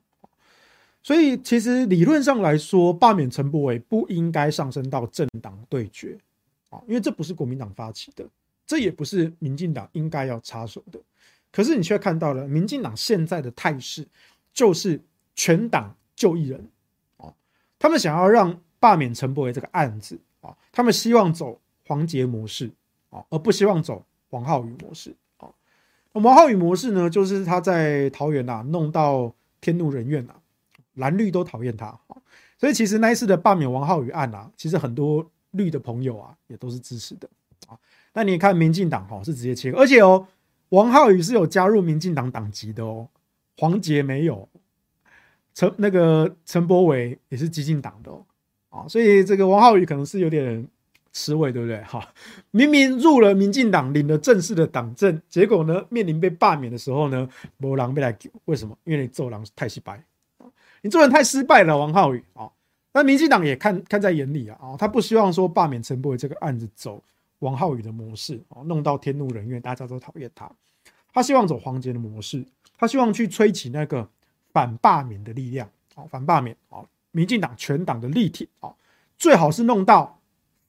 [1.03, 6.15] 所以，其实理论上来说，罢免陈柏伟不应该上升到政党对决
[6.69, 8.23] 啊，因为这不是国民党发起的，
[8.67, 10.99] 这也不是民进党应该要插手的。
[11.51, 14.07] 可是，你却看到了民进党现在的态势，
[14.53, 15.01] 就是
[15.33, 16.65] 全党就一人
[17.17, 17.33] 啊，
[17.79, 21.59] 他们想要让罢免陈柏伟这个案子啊，他们希望走
[21.91, 22.71] 黄杰模式
[23.09, 25.49] 啊，而不希望走王浩宇模式啊。
[26.13, 30.35] 那王浩宇模式呢，就是他在桃园呐弄到天怒人怨呐。
[30.95, 31.97] 蓝绿都讨厌他，
[32.57, 37.29] 所以其实那一次的罢免王浩宇案啊，其实很多绿的朋友啊也都是支持的
[37.67, 37.77] 啊。
[38.13, 40.27] 那你看民进党哈是直接切，而且哦，
[40.69, 43.07] 王浩宇是有加入民进党党籍的哦，
[43.57, 44.47] 黄杰没有，
[45.53, 48.25] 陈那个陈柏伟也是激进党的哦，
[48.69, 50.67] 啊，所以这个王浩宇可能是有点
[51.13, 51.81] 吃味，对不对？
[51.83, 52.07] 哈，
[52.51, 58.77] 明明入了民进党，领了正式的党证，结果呢，面临被罢免的时候呢，没人被来救，为什么？
[58.83, 60.03] 因为你做人太失败。
[60.83, 62.49] 你做人太失败了，王浩宇啊！
[62.91, 64.57] 那民进党也看看在眼里啊！
[64.59, 66.99] 啊，他不希望说罢免陈柏伟这个案子走
[67.37, 70.51] 王浩宇的模式啊，弄到天怒人怨，大家都讨厌他。
[71.13, 72.43] 他希望走黄捷的模式，
[72.79, 74.09] 他希望去吹起那个
[74.51, 78.73] 反罢免的力量啊，反罢免啊，民进党全党的力挺啊，
[79.19, 80.19] 最好是弄到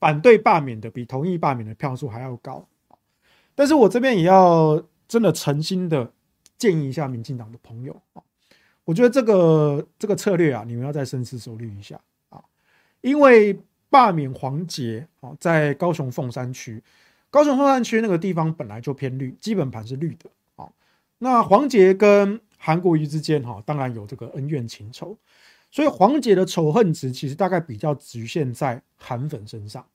[0.03, 2.67] 反对罢免的比同意罢免的票数还要高。
[3.55, 6.13] 但是我这边也要真的诚心的
[6.59, 8.23] 建议一下民进党的朋友啊。
[8.85, 12.43] 我觉得这个这个策略啊，你们要再深思熟虑一下啊，
[13.01, 13.57] 因为
[13.91, 16.83] 罢免黄杰啊，在高雄凤山区，
[17.31, 20.69] 高雄凤山区那个地方本来就偏绿，基本盘是绿的啊。
[21.19, 25.17] 那黄杰跟韩国瑜之间哈，当然有这个恩怨情仇，
[25.71, 29.87] 所以黄杰的仇恨值其实大概比较局限在韩粉身上，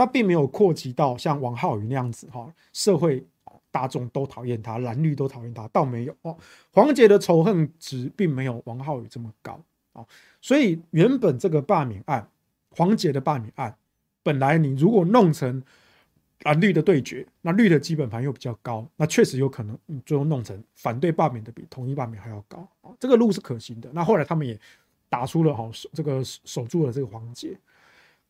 [0.00, 3.24] 他并没有扩及到像王浩宇那样子哈，社会。
[3.72, 6.36] 大众都讨厌他，蓝绿都讨厌他，倒没有哦。
[6.72, 9.60] 黄杰的仇恨值并没有王浩宇这么高
[9.92, 10.04] 啊，
[10.40, 12.28] 所以原本这个罢免案，
[12.70, 13.72] 黄杰的罢免案，
[14.24, 15.62] 本来你如果弄成
[16.42, 23.88] 蓝绿的对决，那绿的基本盘又比较高，那确实有可能你最后弄成反对罢免的比同意罢免还要高啊，这个路是可行的。
[23.92, 24.58] 那后来他们也
[25.08, 27.56] 打出了好这个守住了这个黄杰，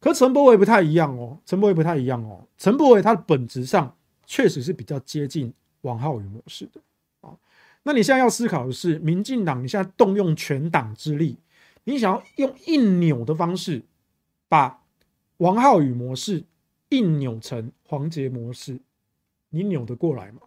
[0.01, 3.95] 可陈柏惟不太一样哦，陈柏惟不太一样哦，陈柏惟他的本质上。
[4.33, 6.81] 确实是比较接近王浩宇模式的
[7.21, 7.37] 啊。
[7.83, 11.37] 那你现在要思考的是，民进党你现在动用全党之力，
[11.83, 13.83] 你想要用硬扭的方式，
[14.49, 14.85] 把
[15.39, 16.45] 王浩宇模式
[16.91, 18.79] 硬扭成黄杰模式，
[19.49, 20.43] 你扭得过来吗？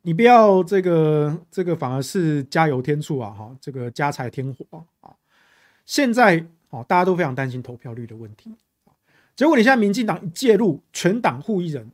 [0.00, 3.30] 你不要这个这个，反而是加油添醋啊！
[3.32, 4.64] 哈，这个加柴添火
[5.00, 5.14] 啊！
[5.84, 8.50] 现在啊，大家都非常担心投票率的问题，
[9.34, 11.90] 结果你现在民进党一介入，全党护一人。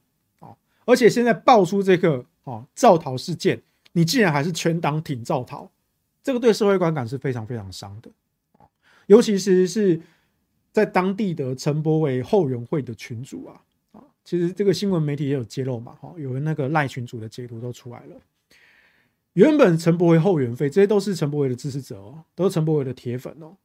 [0.85, 5.71] 而且现在爆出这个啊造逃事件，你竟然还是全党挺造逃，
[6.25, 8.11] 这个对社会观感是非常非常伤的，
[9.07, 10.01] 尤其是是
[10.73, 18.17] 在当地的陈柏惟后援会的群主啊啊，其实这个新闻媒体也有揭露嘛，哈，有那个赖群主的截图都出来了。
[19.35, 23.57] 原本陈柏惟后援会这些都是陈柏惟的支持者哦，都是陈柏惟的铁粉哦，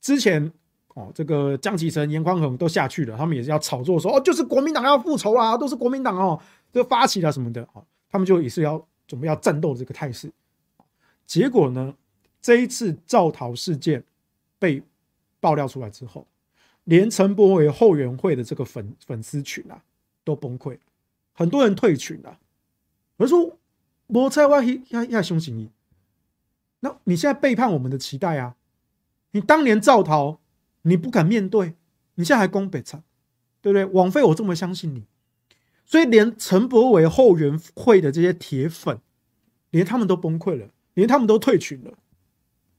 [0.00, 0.52] 之前。
[0.94, 10.28] 哦，这个江启臣、严宽恒都下去了，他们也是要炒作说，哦，就是国民党要复仇啊，都是国民党哦，就发起了什么的，哦，他们就也是要准备要战斗的这个态势。
[11.24, 11.94] 结果呢，
[12.42, 14.02] 这一次造逃事件
[14.58, 14.82] 被
[15.38, 16.26] 爆料出来之后，
[16.82, 19.80] 连陈柏惟后援会的这个粉粉丝群啊
[20.24, 20.76] 都崩溃，
[21.32, 22.40] 很多人退群了。
[23.18, 23.56] 我说，
[24.08, 25.70] 我在外要要相信你。
[26.80, 28.56] 那你现在背叛我们的期待啊！
[29.32, 30.40] 你当年造逃，
[30.82, 31.74] 你不敢面对，
[32.14, 33.02] 你现在还攻北厂，
[33.60, 33.84] 对不对？
[33.84, 35.04] 枉费我这么相信你，
[35.84, 39.00] 所以连陈柏惟后援会的这些铁粉，
[39.70, 41.92] 连他们都崩溃了，连他们都退群了。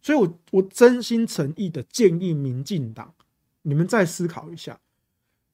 [0.02, 3.14] 所以我，我真心诚意的建议民进党，
[3.64, 4.80] 你们再思考一下，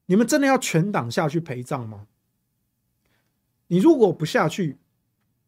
[0.06, 2.06] 你们真的要全党下去陪葬吗？
[3.66, 4.78] 你如果不下去，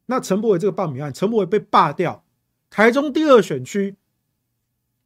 [0.06, 2.24] 那陈柏惟这个罢免案，陈柏惟被罢掉。
[2.68, 3.94] 台中第二选区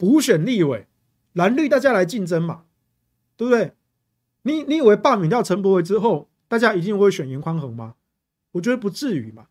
[0.02, 0.88] 补选立委，
[1.32, 2.64] 蓝绿大家来竞争嘛，
[3.36, 3.74] 对不对？
[4.42, 7.94] 你你以为罢免掉陈柏惟之后，大家一定会选严宽恒吗？
[8.50, 9.46] 我觉得不至于嘛，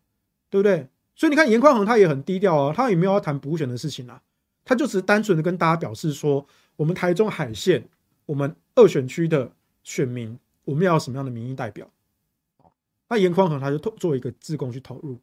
[0.50, 0.90] 对不对？
[1.14, 4.20] 所以你看严宽恒他也很低调啊，他也没有要谈补选的事情啊，
[4.62, 7.88] 他就只是单纯的跟大家表示说，我们台中海线，
[8.26, 9.50] 我们二选区的
[9.82, 11.90] 选民，我们要什么样的民意代表？
[13.08, 15.18] 那严宽恒他就做一个自贡去投入，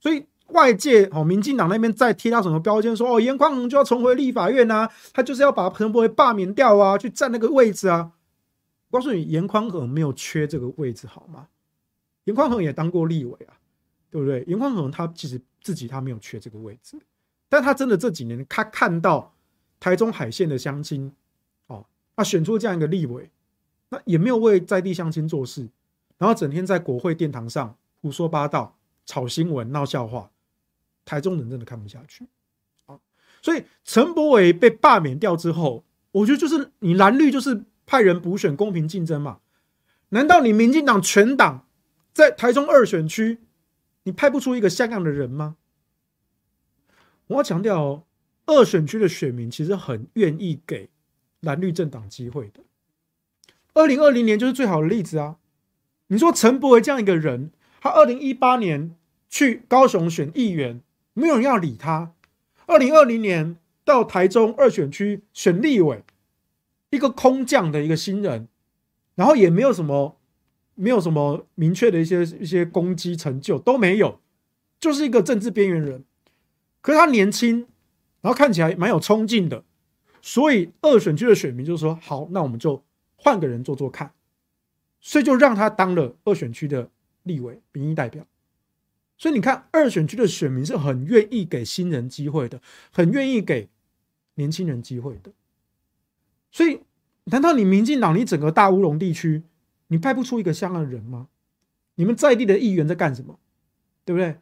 [0.00, 0.24] 所以。
[0.52, 8.12] 外界哦，民进党那边再贴他什么标签，说哦，严宽宏就要重回立法院呐、啊，他就是要把陈柏惟罢免掉啊，去占那个位置啊。
[8.90, 11.48] 我告诉你，严宽宏没有缺这个位置，好吗？
[12.24, 13.54] 严宽宏也当过立委啊，
[14.10, 14.44] 对不对？
[14.46, 16.98] 严宽宏他其实自己他没有缺这个位置，
[17.48, 19.32] 但他真的这几年他看到
[19.78, 21.12] 台中海线的乡亲
[21.68, 21.86] 哦，
[22.16, 23.30] 他选出这样一个立委，
[23.88, 25.68] 那也没有为在地乡亲做事，
[26.18, 30.30] 然后整天在国会殿堂上胡说八道、炒新闻、闹笑话。
[31.04, 32.26] 台中人真的看不下去，
[32.86, 32.98] 啊，
[33.42, 39.40] 所以陈柏伟被罢免掉之后，我觉得就是你蓝绿就是派人补选，公平竞争嘛。
[40.10, 41.66] 难道你民进党全党
[42.12, 43.38] 在台中二选区，
[44.04, 45.56] 你派不出一个像样的人吗？
[47.28, 48.04] 我要强调哦，
[48.46, 50.90] 二选区的选民其实很愿意给
[51.40, 52.60] 蓝绿政党机会的。
[53.72, 55.36] 二零二零年就是最好的例子啊！
[56.08, 58.96] 你说陈柏惟这样一个人，他二零一八年
[59.28, 60.82] 去高雄选议员。
[61.20, 62.12] 没有人要理他。
[62.66, 66.02] 二零二零年到台中二选区选立委，
[66.90, 68.48] 一个空降的一个新人，
[69.14, 70.16] 然后也没有什么，
[70.74, 74.20] 没有什么明确的一些一些攻击成就都没有，
[74.78, 76.04] 就是一个政治边缘人。
[76.80, 77.66] 可是他年轻，
[78.22, 79.64] 然后看起来蛮有冲劲的，
[80.22, 82.82] 所以二选区的选民就说：好，那我们就
[83.16, 84.12] 换个人做做看。
[85.00, 86.88] 所以就让他当了二选区的
[87.22, 88.26] 立委民意代表。
[89.20, 93.68] 所以你看，二选区的选民是很愿意给新人机会的，很愿意给
[94.36, 95.30] 年轻人机会的。
[96.50, 96.80] 所以，
[97.24, 99.42] 难道你民进党你整个大乌龙地区，
[99.88, 101.28] 你派不出一个像样的人吗？
[101.96, 103.38] 你们在地的议员在干什么？
[104.06, 104.38] 对不对？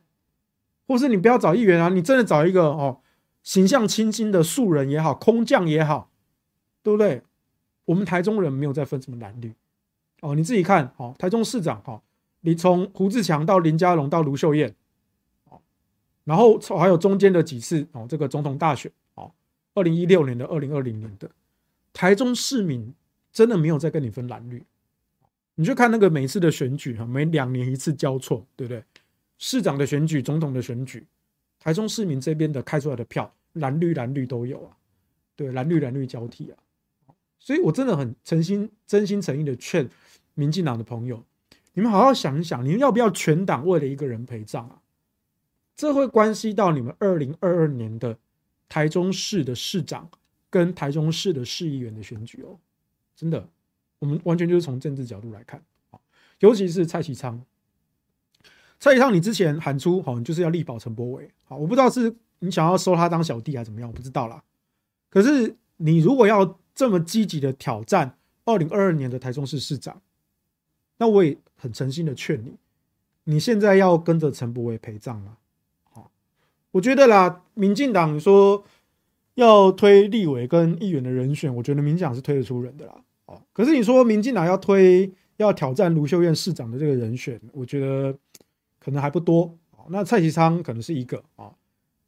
[0.87, 3.01] 或是你不要找议员啊，你真的找一个哦，
[3.43, 6.13] 形象清新的素人也好，空降也好，
[6.85, 7.25] 对不对？
[7.87, 9.53] 我们台中人没有再分什么蓝绿
[10.21, 12.01] 哦，你自己看哦，台中市长哈。
[12.41, 14.75] 你从胡志强到林佳龙到卢秀燕，
[15.45, 15.61] 哦
[16.25, 19.33] 然后还有中间的几次哦，这个总统大选哦，
[19.75, 21.31] 二零一六年的、二零二零年的，
[21.93, 22.95] 台中市民
[23.33, 24.63] 真的没有再跟你分蓝绿，
[25.57, 28.85] 你就看那个每次的选举哈，每两年一次交错，对不对？
[29.39, 31.07] 市长的选举、总统的选举，
[31.59, 34.77] 台中市民这边的开出来的票，蓝绿蓝绿都有啊，
[35.35, 36.59] 对，蓝绿蓝绿交替啊，
[37.39, 39.89] 所以我真的很诚心、真心诚意的劝
[40.35, 41.25] 民进党的朋友。
[41.79, 44.83] 你们好好想一想，你们要不要全党为了一个人陪葬啊？
[45.77, 48.19] 这会关系到你们二零二二年的
[48.69, 50.11] 台中市的市长
[50.51, 52.59] 跟台中市的市议员的选举哦。
[53.15, 53.49] 真的，
[54.01, 55.63] 我们完全就是从政治角度来看，
[56.41, 57.41] 尤其是蔡其昌，
[58.81, 64.43] 蔡其昌，你之前喊出好，你就是要力保陈柏伟，好，我不知道是你想要收他当小弟还是怎么样，我不知道啦。
[65.09, 70.03] 可是你如果要这么积极的挑战二零二二年的台中市市长，
[70.97, 72.57] 那我也很诚心的劝你，
[73.25, 75.37] 你现在要跟着陈柏惟陪葬吗？
[75.91, 76.11] 好，
[76.71, 78.65] 我觉得啦，民进党说
[79.35, 82.95] 要推立委跟议员的人选，我觉得民进党是推得出人的啦。
[83.27, 88.17] 哦，可是你说民进党要推要挑战卢秀燕市长的这个人选，我觉得
[88.79, 89.53] 可能还不多。
[89.91, 91.51] 那蔡其昌可能是一个啊，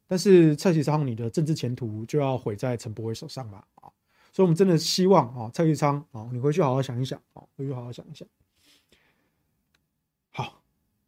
[0.07, 3.63] 但是蔡其昌你的政治前途就要毁在陈柏惟手上嘛。
[3.75, 3.89] 啊，
[4.31, 8.27] 所以我们真的希望啊，蔡其昌啊，你回去好好想一想啊，回去好好想一想。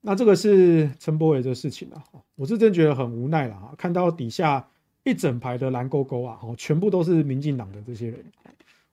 [0.06, 2.04] 那这个是陈柏惟的事情啊，
[2.36, 3.74] 我是真觉得很无奈了啊！
[3.78, 4.68] 看到底下
[5.04, 8.22] 一整排的蓝勾勾啊，全部都是民进党的这些人，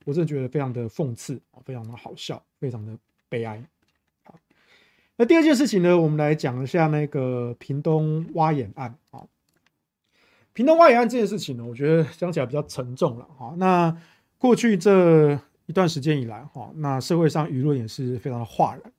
[0.05, 2.97] 我真的觉得非常的讽刺，非常的好笑，非常的
[3.27, 3.61] 悲哀。
[5.17, 9.27] 那第二件事情呢，我们来讲一下那个屏东挖眼案啊。
[10.53, 13.53] 屏东挖眼案这件事情呢，我觉得讲起来比较沉重了哈。
[13.57, 13.93] 那
[14.37, 18.93] 过去这一段时间以来哈，那社会上舆论也是非常的哗然。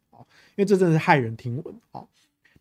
[0.57, 2.05] 因为这真的是骇人听闻啊！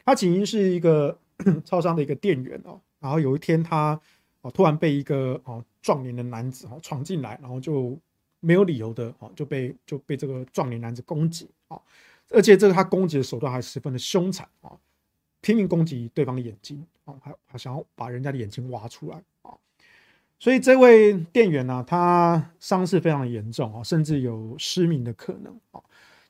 [0.03, 1.17] 他起因是一个
[1.65, 3.99] 超商的一个店员哦，然后有一天他
[4.41, 7.97] 哦突然被一个哦壮年的男子哦闯进来，然后就
[8.39, 11.79] 没有理由的哦就被就被这个壮年男子攻击啊，
[12.29, 14.71] 而且这个他攻击的手段还十分的凶残啊，
[15.41, 19.53] 拼命攻击对方的眼睛啊，还还想要把人家的眼睛挖出来啊，
[20.39, 25.81] 所以这位店员呢，他伤势非常的严重啊，甚至有失明的可能啊。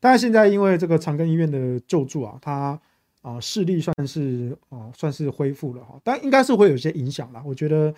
[0.01, 2.77] 但是现在因为这个长庚医院的救助啊，他。
[3.21, 7.43] 啊，视力算是啊，算是恢复了哈，但应该是会有些影响啦。
[7.45, 7.93] 我觉得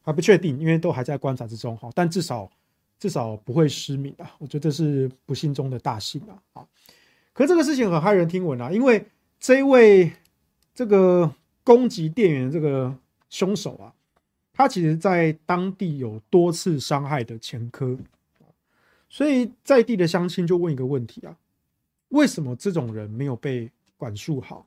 [0.00, 1.90] 还不确定，因为都还在观察之中哈。
[1.94, 2.50] 但至少
[2.98, 6.32] 至少不会失明啊，我觉得这是不幸中的大幸啊。
[6.54, 6.66] 啊，
[7.34, 9.06] 可这个事情很骇人听闻啊，因为
[9.38, 10.10] 这一位
[10.74, 11.30] 这个
[11.62, 12.96] 攻击店员这个
[13.28, 13.92] 凶手啊，
[14.54, 17.94] 他其实在当地有多次伤害的前科，
[19.10, 21.36] 所以在地的乡亲就问一个问题啊：
[22.12, 24.66] 为什么这种人没有被管束好，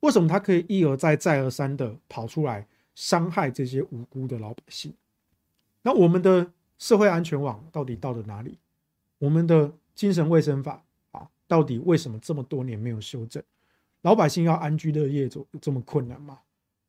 [0.00, 4.92] 为什么他可以一而再、再而三的跑出来伤害这些无辜的老百姓？
[5.82, 8.58] 那我们的社会安全网到底到了哪里？
[9.18, 13.42] 我们的精神卫生法啊，到底为什么这么多年没有修正？
[14.02, 16.38] 老百姓要安居乐业，就这么困难吗？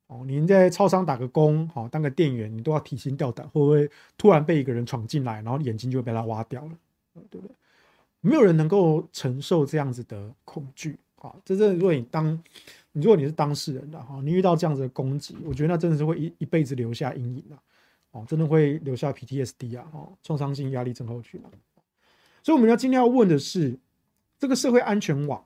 [0.07, 6.71] 哦，您在超商打个工，好当个店员，你都要提心吊胆，会不会突然被一个人闯进来，然后眼睛就被他挖掉了？
[7.29, 7.55] 对不对？
[8.21, 10.97] 没有人能够承受这样子的恐惧。
[11.17, 12.43] 啊，这真的，如果你当，
[12.91, 17.57] 如果你是当事人的哈，你遇到这样子的攻击，我觉得那真的是会一一辈子留下阴影的，
[18.11, 21.49] 哦，真的会留下 PTSD 啊，哦，创伤性压力症候群啊。
[22.43, 23.79] 所以我们要今天要问的是，
[24.37, 25.43] 这个社会安全网，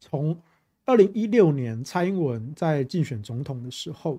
[0.00, 0.40] 从
[0.86, 4.18] 二零一六年蔡英文在竞选总统的时候，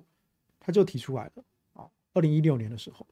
[0.60, 1.42] 他就提出来了
[1.74, 3.04] 啊，二零一六年的时候，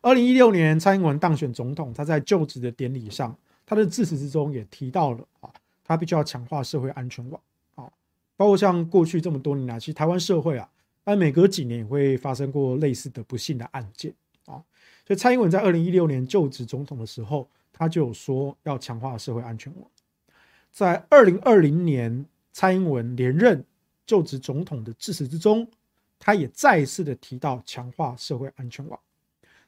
[0.00, 5.52] 二零一六年蔡英文当选总统，他在就职的典礼上，他的致辞之中也提到了啊。
[5.88, 7.40] 他必须要强化社会安全网
[7.76, 7.88] 啊，
[8.36, 10.68] 包括像过去这么多年来，其实台湾社会啊，
[11.04, 14.12] 但每隔几年也会发生过类似的不幸的案件
[14.46, 14.58] 啊。
[15.06, 19.88] 所以蔡英文在二零一六年就职总统的时候，他就有说要强化社会安全网。
[20.72, 23.64] 在二零二零年蔡英文连任
[24.04, 25.64] 就职总统的致辞之中，
[26.18, 28.98] 他也再一次的提到强化社会安全网。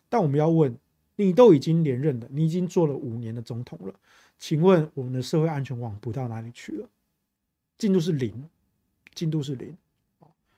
[0.09, 0.77] 但我们要问，
[1.25, 3.93] 你都已经连任了，你已经做了五年的总统了。
[4.39, 6.89] 请问我们的社会安全网补到哪里去了？
[7.77, 8.49] 进度是零，
[9.15, 9.77] 进度是零，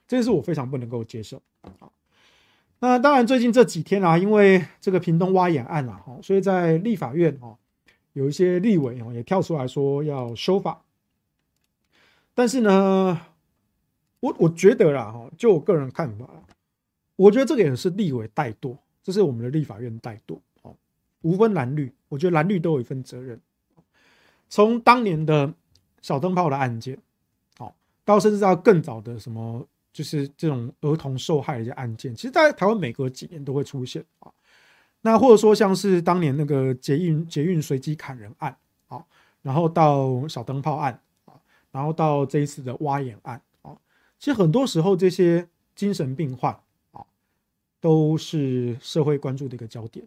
[0.07, 1.41] 这个是我非常不能够接受。
[2.79, 7.57] 那当然最近这几天啊，因为这个屏东挖眼案啊，所以在立法院啊，
[8.13, 10.83] 有一些立委也跳出来说要修法。
[12.33, 13.19] 但是呢，
[14.19, 16.27] 我我觉得啦，哈，就我个人看法，
[17.15, 20.39] 我觉得这个也是立委怠惰，这是我们的立法院怠惰，
[21.21, 23.39] 无分蓝绿，我觉得蓝绿都有一份责任。
[24.49, 25.53] 从当年的
[26.01, 26.97] 小灯泡的案件，
[27.57, 34.31] 好，到甚至到更早的什么，就是这种儿童受害的一些案件，其实，在台湾每隔几年都会出现啊。
[35.01, 38.55] 那或者说像是当年那个捷运捷运随机砍人案，
[38.87, 39.03] 啊，
[39.41, 41.33] 然后到小灯泡案，啊，
[41.71, 43.75] 然后到这一次的挖眼案，啊，
[44.19, 46.51] 其实很多时候这些精神病患，
[46.91, 47.05] 啊，
[47.79, 50.05] 都是社会关注的一个焦点。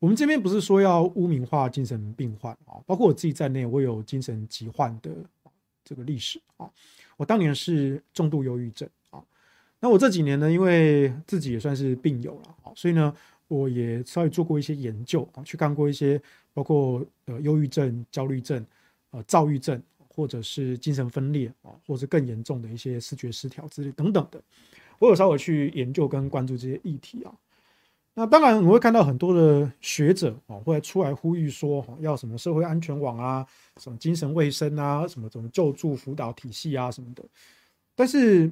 [0.00, 5.10] 我们这边不是说要污名化精神病患啊，包括我自己在内，我有精神疾患的
[5.84, 6.68] 这个历史啊。
[7.18, 9.22] 我当年是重度忧郁症啊，
[9.78, 13.14] 那我这几年呢，因为自己也算是病友了啊，所以呢，
[13.46, 16.18] 我也稍微做过一些研究啊，去看过一些
[16.54, 18.64] 包括呃忧郁症、焦虑症、
[19.10, 24.42] 呃躁郁症，或者是精神分裂啊，或者更严重的一些视觉失调之类等等的，
[24.98, 27.34] 我有稍微去研究跟关注这些议题啊。
[28.20, 33.46] 那当然，我会看到很多的学者啊，会出来呼吁说，要什么社会安全网啊，
[33.78, 37.24] 什么精神卫生啊，什么什么救助辅导体系啊，什么的。
[37.94, 38.50] 但是，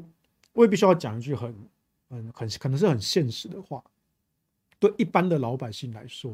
[0.54, 1.54] 我也必须要讲一句很、
[2.08, 3.84] 很、很可能是很现实的话，
[4.78, 6.32] 对一般的老百姓来说，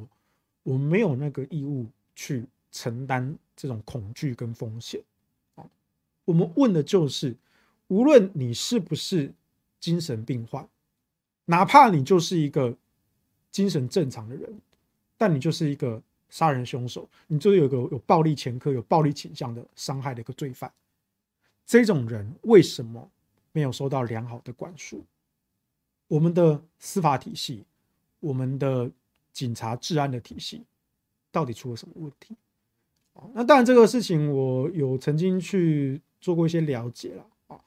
[0.62, 5.00] 我们没有那个义务去承担这种恐惧跟风险。
[6.24, 7.34] 我们问的就是，
[7.88, 9.32] 无论你是不是
[9.80, 10.64] 精神病患，
[11.46, 12.72] 哪怕你就是一个。
[13.54, 14.52] 精神正常的人，
[15.16, 20.68] 但你就是一个杀人凶手，你就是有个有暴力前科、有暴力倾向的伤害的一个罪犯。
[21.64, 23.08] 这种人为什么
[23.52, 25.04] 没有受到良好的管束？
[26.08, 27.64] 我们的司法体系、
[28.18, 28.90] 我们的
[29.32, 30.64] 警察治安的体系，
[31.30, 32.34] 到底出了什么问题？
[33.34, 37.60] 那当然，这个事情我有曾经去做过一些了解了啊。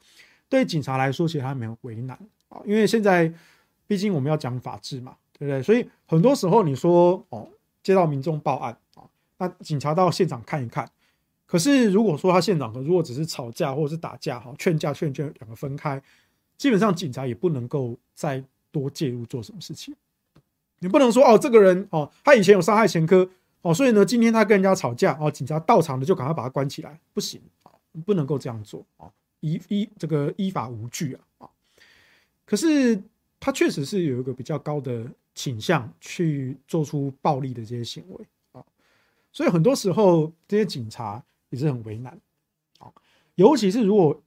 [0.50, 2.14] 对警察来说，其实他没有为难
[2.50, 3.32] 啊，因为现在
[3.86, 5.16] 毕竟我们要讲法治嘛。
[5.38, 5.62] 对不对？
[5.62, 7.48] 所以很多时候你说哦，
[7.82, 9.04] 接到民众报案啊，
[9.38, 10.90] 那警察到现场看一看。
[11.46, 16.02] 可是如果说他现场如果只是吵架或者是打架哈，劝架劝劝两个分开，
[16.58, 19.94] 基本上警察也不能够再多介入做什么事情。
[20.80, 23.28] 你不能说哦，这个人哦，他以前有伤害前科
[23.62, 27.72] 哦，所以呢，今天他跟人家吵架哦，警察到场了就赶快把他关起来，不行啊，
[28.04, 29.10] 不能够这样做啊，
[29.40, 31.48] 依依这个依法无据啊啊。
[32.44, 33.02] 可是
[33.40, 35.06] 他确实是有一个比较高的
[35.38, 38.64] 倾向去做出暴力的这些行为啊，
[39.30, 42.20] 所以很多时候这些警察也是很为难
[42.80, 42.92] 啊，
[43.36, 44.20] 尤其是如果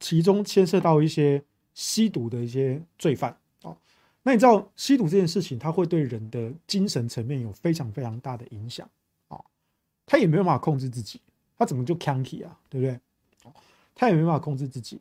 [0.00, 1.44] 其中牵涉到一些
[1.74, 3.76] 吸毒的一些罪犯啊。
[4.22, 8.88] 那你知道吸毒这件事情，它会对人的精神层面有非常非常大的影响
[9.28, 9.38] 啊！
[10.06, 11.20] 他也没有办法控制自己，
[11.58, 12.58] 他怎么就 cranky 啊？
[12.70, 12.98] 对不对？
[13.94, 14.98] 他也没办法控制自己。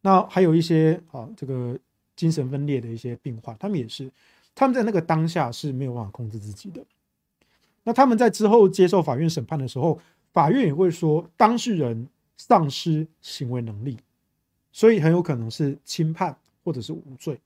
[0.00, 1.78] 那还有一些啊，这个
[2.16, 4.10] 精神分裂的一些病患，他们也是，
[4.58, 6.84] 他们在那个当下是没有办法控制自己的。
[7.84, 10.00] 那他们在之后接受法院审判的时候，
[10.32, 13.96] 法院也会说当事人丧失行为能力，
[14.72, 17.38] 所以很有可能是轻判或者是无罪。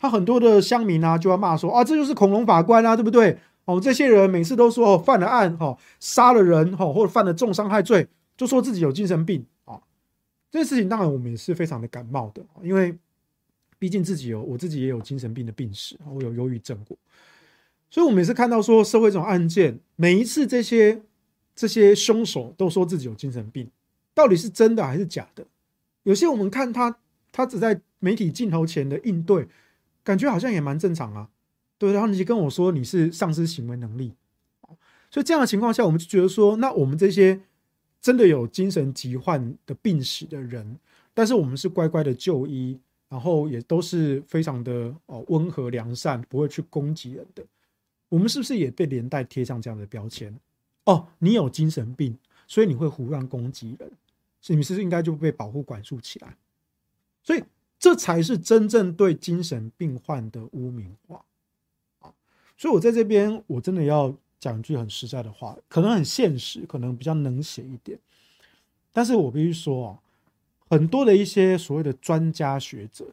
[0.00, 3.38] 他很多的乡民啊，就要骂说啊，这就是恐龙法官啊，对不对？
[3.66, 9.80] 哦，这些人每次都说，犯了案，哈，杀了人，哈，或者犯了重伤害罪，就说自己有精神病啊。
[10.50, 12.98] 这件事情当然我们也是非常的感冒的，因为
[13.78, 16.96] 毕竟自己有，我自己也有精神病的病史，我有忧郁症过，
[17.90, 21.00] 所以我们也是看到说社会这种案件，每一次这些
[21.54, 23.70] 这些凶手都说自己有精神病，
[24.14, 25.46] 到底是真的还是假的？
[26.02, 26.98] 有些我们看他，
[27.30, 29.48] 他只在媒体镜头前的应对。
[30.04, 31.28] 感觉好像也蛮正常啊，
[31.76, 34.14] 对，然后你就跟我说你是丧失行为能力，
[35.10, 37.38] 所以这样的情况下，我们就觉得说，那我们这些
[38.00, 40.78] 真的有精神疾患的病史的人，
[41.12, 47.44] 但是我们是乖乖的就医，然后也都是非常的哦温和良善，不会去攻击人的，
[48.08, 50.38] 我们是不是也被连带贴上这样的标签？
[50.84, 53.90] 哦，你有精神病，所以你会胡乱攻击人，
[54.40, 56.36] 所以你是不是应该就被保护管束起来？
[57.22, 57.42] 所以。
[57.80, 61.24] 这才是真正对精神病患的污名化
[62.00, 62.10] 啊！
[62.56, 67.96] 所以我在这边，我真的要讲一句很实在的话，可能很现实，可能比较冷血一点，
[68.92, 69.98] 但是我必须说啊，
[70.68, 73.06] 很多的一些所谓的专家学者，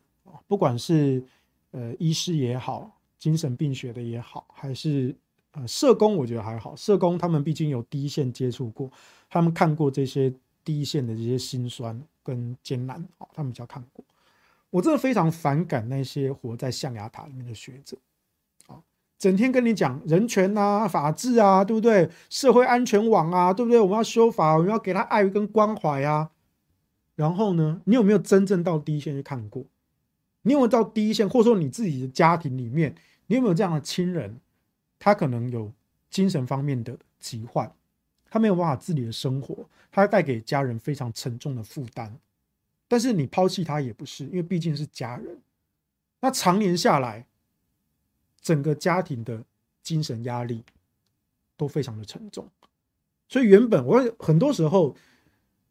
[0.47, 1.23] 不管是
[1.71, 5.15] 呃医师也好，精神病学的也好，还是
[5.51, 8.91] 呃社工，我觉得还好，社工他们毕竟有第一线接触过，
[9.29, 10.33] 他们看过这些
[10.63, 14.03] 第一线的这些辛酸跟艰难啊，他们比较看过。
[14.71, 17.95] 我真的非常反感那些活在象牙塔里面的学者，
[18.67, 18.75] 啊，
[19.17, 22.09] 整天跟你讲人权啊、法治啊，对不对？
[22.29, 23.79] 社会安全网啊，对不对？
[23.79, 26.29] 我们要修法，我们要给他爱跟关怀啊。
[27.15, 29.65] 然后呢，你有没有真正到第一线去看过？
[30.41, 32.93] 你有没有到第一线，或者说你自己的家庭里面，
[33.27, 34.39] 你有没有这样的亲人？
[34.99, 35.71] 他可能有
[36.09, 37.71] 精神方面的疾患，
[38.29, 42.17] 他没有办法自理的生活，他带给家人非常沉重的负担。
[42.87, 45.39] 但是你抛弃他也不是，因为毕竟是家人。
[46.21, 47.25] 那常年下来，
[48.41, 49.43] 整个家庭的
[49.81, 50.63] 精神压力
[51.57, 52.47] 都非常的沉重。
[53.27, 54.95] 所以原本我很多时候，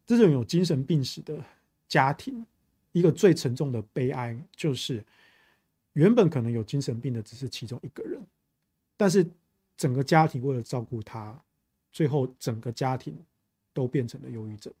[0.05, 1.43] 这种有精神病史的
[1.87, 2.45] 家庭，
[2.91, 5.03] 一个最沉重的悲哀就是，
[5.93, 8.21] 原本可能有精神病的只是其中一个人，
[8.95, 9.25] 但是
[9.75, 11.37] 整个家庭为了照顾他，
[11.91, 13.17] 最后整个家庭
[13.73, 14.71] 都变成了忧郁症。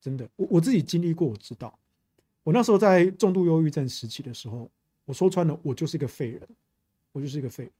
[0.00, 1.78] 真的，我我自己经历过，我知道，
[2.42, 4.70] 我那时候在重度忧郁症时期的时候，
[5.04, 6.48] 我说穿了，我就是一个废人，
[7.12, 7.72] 我就是一个废人。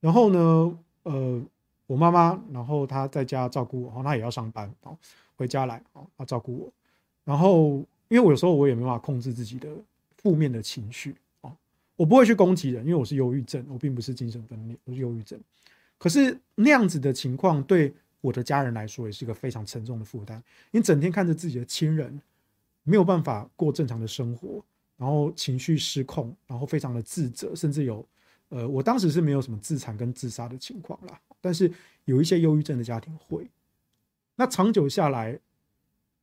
[0.00, 1.42] 然后呢，呃，
[1.86, 4.98] 我妈妈，然后她在家照顾我，然后她也要上班，然后
[5.40, 6.72] 回家来，啊，她照顾我。
[7.24, 7.78] 然后，
[8.08, 9.68] 因为我有时候我也没办法控制自己的
[10.18, 11.56] 负面的情绪啊，
[11.96, 15.40] 我不会去攻击人，因为我是忧郁症，我并不是精神分裂，我是忧郁症。
[15.98, 17.92] 可是那样子的情况对。
[18.22, 20.44] 我的家人来说也是一个非常沉重的负担。
[20.72, 22.20] 你整天看着自己的亲人
[22.82, 24.62] 没有办法过正常的生活，
[24.98, 28.06] 然后情绪失控，然后非常的自责，甚至有
[28.50, 31.72] 呃，我当时是没有什么自残跟自杀的情况啦，但是
[32.04, 33.48] 有一些忧郁症的家庭会。
[34.40, 35.38] 那长久下来，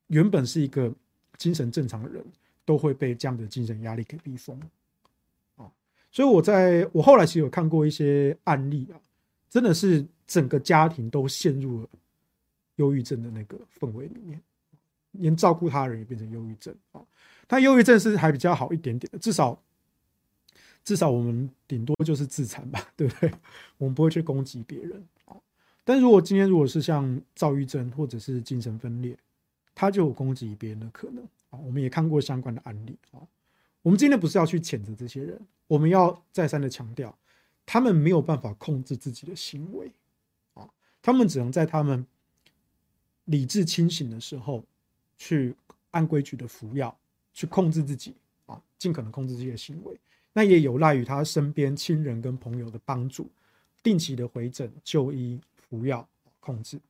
[0.08, 0.92] 原本是一个
[1.36, 2.24] 精神正常的人，
[2.64, 4.60] 都会被这样的精神压力给逼疯
[5.54, 5.70] 啊。
[6.10, 8.98] 所以我在我后来其实有看过一些案例啊，
[9.48, 10.04] 真的是。
[10.28, 11.88] 整个家庭都陷入了
[12.76, 14.38] 忧郁症的那个氛围里面，
[15.12, 17.00] 连照顾他人也变成忧郁症啊。
[17.46, 19.58] 但忧郁症是还比较好一点点，至少
[20.84, 23.32] 至少我们顶多就是自残吧，对不对？
[23.78, 25.34] 我们不会去攻击别人啊。
[25.88, 29.16] 但如果今天如果是像躁郁症或者是精神分裂，
[29.74, 31.58] 他就有攻击别人的可能啊。
[31.64, 33.24] 我们也看过相关的案例啊。
[33.80, 37.16] 我们今天不是要去谴责这些人，我们要再三的强调，
[37.64, 39.90] 他们没有办法控制自己的行为
[40.52, 40.68] 啊。
[41.00, 42.04] 他们只能在他们
[43.24, 44.62] 理智清醒的时候，
[45.16, 45.54] 去
[45.92, 46.94] 按规矩的服药，
[47.32, 48.12] 去控制自己
[48.44, 49.98] 啊，尽可能控制自己的行为。
[50.34, 53.26] 那也有赖于他身边亲人跟朋友的帮助，
[53.82, 56.08] 定期的回诊、就医、服药、
[56.40, 56.80] 控制。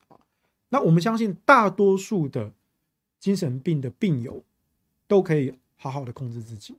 [0.71, 2.53] 那我们相信，大多数的
[3.19, 4.45] 精神病的病友
[5.07, 6.75] 都可以好好的控制自己，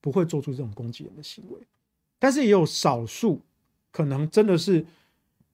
[0.00, 1.60] 不会做出这种攻击人的行为。
[2.18, 3.40] 但是也有少数，
[3.92, 4.84] 可能真的是，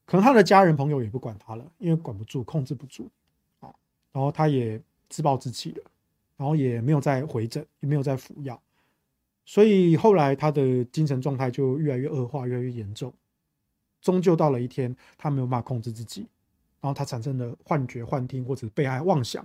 [0.05, 3.07] 可能他的家人朋友也不管他了，因为管不住、控制不住
[3.59, 3.73] 啊。
[4.11, 5.83] 然后他也自暴自弃了，
[6.37, 8.59] 然后也没有再回诊，也没有再服药。
[9.45, 13.13] 所以后来他的精神状态就越来越恶化，越来越严重。
[14.05, 16.21] 终究到了一天，他没有办法控制自己，
[16.79, 19.43] 然后他产生了幻觉、幻听或者被害妄想，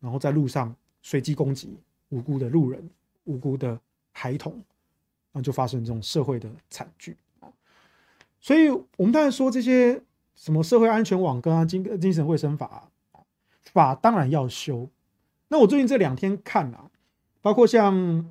[0.00, 1.78] 然后在路上随机攻击
[2.08, 2.88] 无辜的路人、
[3.24, 3.78] 无辜的
[4.12, 7.14] 孩童，然后就发生这种社会的惨剧。
[8.40, 10.02] 所以，我们当然说这些
[10.34, 12.88] 什么社会安全网跟啊精精神卫生法
[13.72, 14.88] 法当然要修。
[15.48, 16.90] 那我最近这两天看啊，
[17.40, 18.26] 包括像。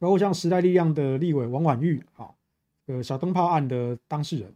[0.00, 2.30] 包括像时代力量的立委王婉玉啊，
[2.86, 4.54] 呃，小灯泡案的当事人，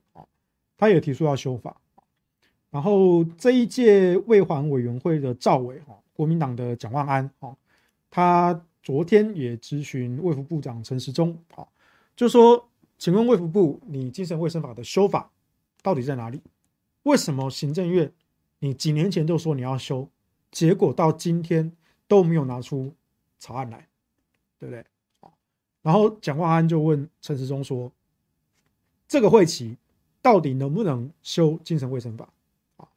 [0.82, 1.76] 他也提出要修法。
[2.68, 7.56] 然后这一届卫环委员会的赵伟哈，国民党的蒋万安啊，
[8.10, 11.64] 他昨天也咨询卫福部长陈时中啊，
[12.16, 12.68] 就说，
[12.98, 15.30] 请问卫福部，你精神卫生法的修法
[15.82, 16.42] 到底在哪里？
[17.04, 18.12] 为什么行政院
[18.58, 20.08] 你几年前就说你要修，
[20.50, 21.70] 结果到今天
[22.08, 22.92] 都没有拿出
[23.38, 23.86] 草案来，
[24.58, 24.84] 对不对？
[25.80, 27.92] 然后蒋万安就问陈时中说
[29.06, 29.76] ：“这个会期
[30.22, 32.32] 到底能不能修精神卫生法？”
[32.78, 32.88] 啊，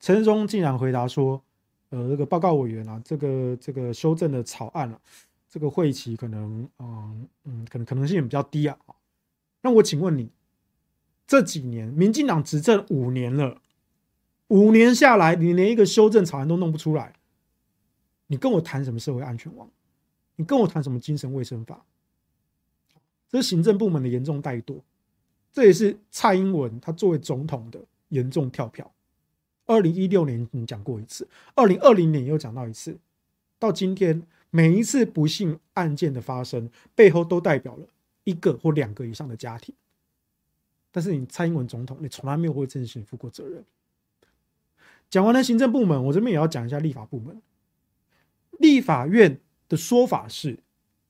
[0.00, 1.42] 陈时中竟然回答说
[1.90, 5.00] ：“呃，这个报告委员啊，这个这个修正的草案啊，
[5.50, 8.78] 这个会期可能，嗯嗯，可能可能性也比较低啊。”
[9.60, 10.30] 那我请问你，
[11.26, 13.60] 这几年民进党执政五年了，
[14.46, 17.14] 五年下来，你连一个修正草案都弄不出来，
[18.28, 19.68] 你跟我谈什么社会安全网？
[20.36, 21.84] 你跟我谈什么精神卫生法？
[23.28, 24.80] 这是行政部门的严重怠惰，
[25.52, 28.92] 这也是蔡英文他作为总统的严重跳票。
[29.66, 32.96] 二零一六年你讲过一次，二零二零年又讲到一次，
[33.58, 37.86] 到今天每一次不幸案件的发生背后都代表了
[38.24, 39.74] 一个或两个以上的家庭。
[40.90, 43.64] 但是你蔡英文总统，你从来没有为这件事负过责任。
[45.10, 47.42] 讲完了行政部门，我这边也要讲一下立法部门。
[48.52, 50.60] 立法院的说法是，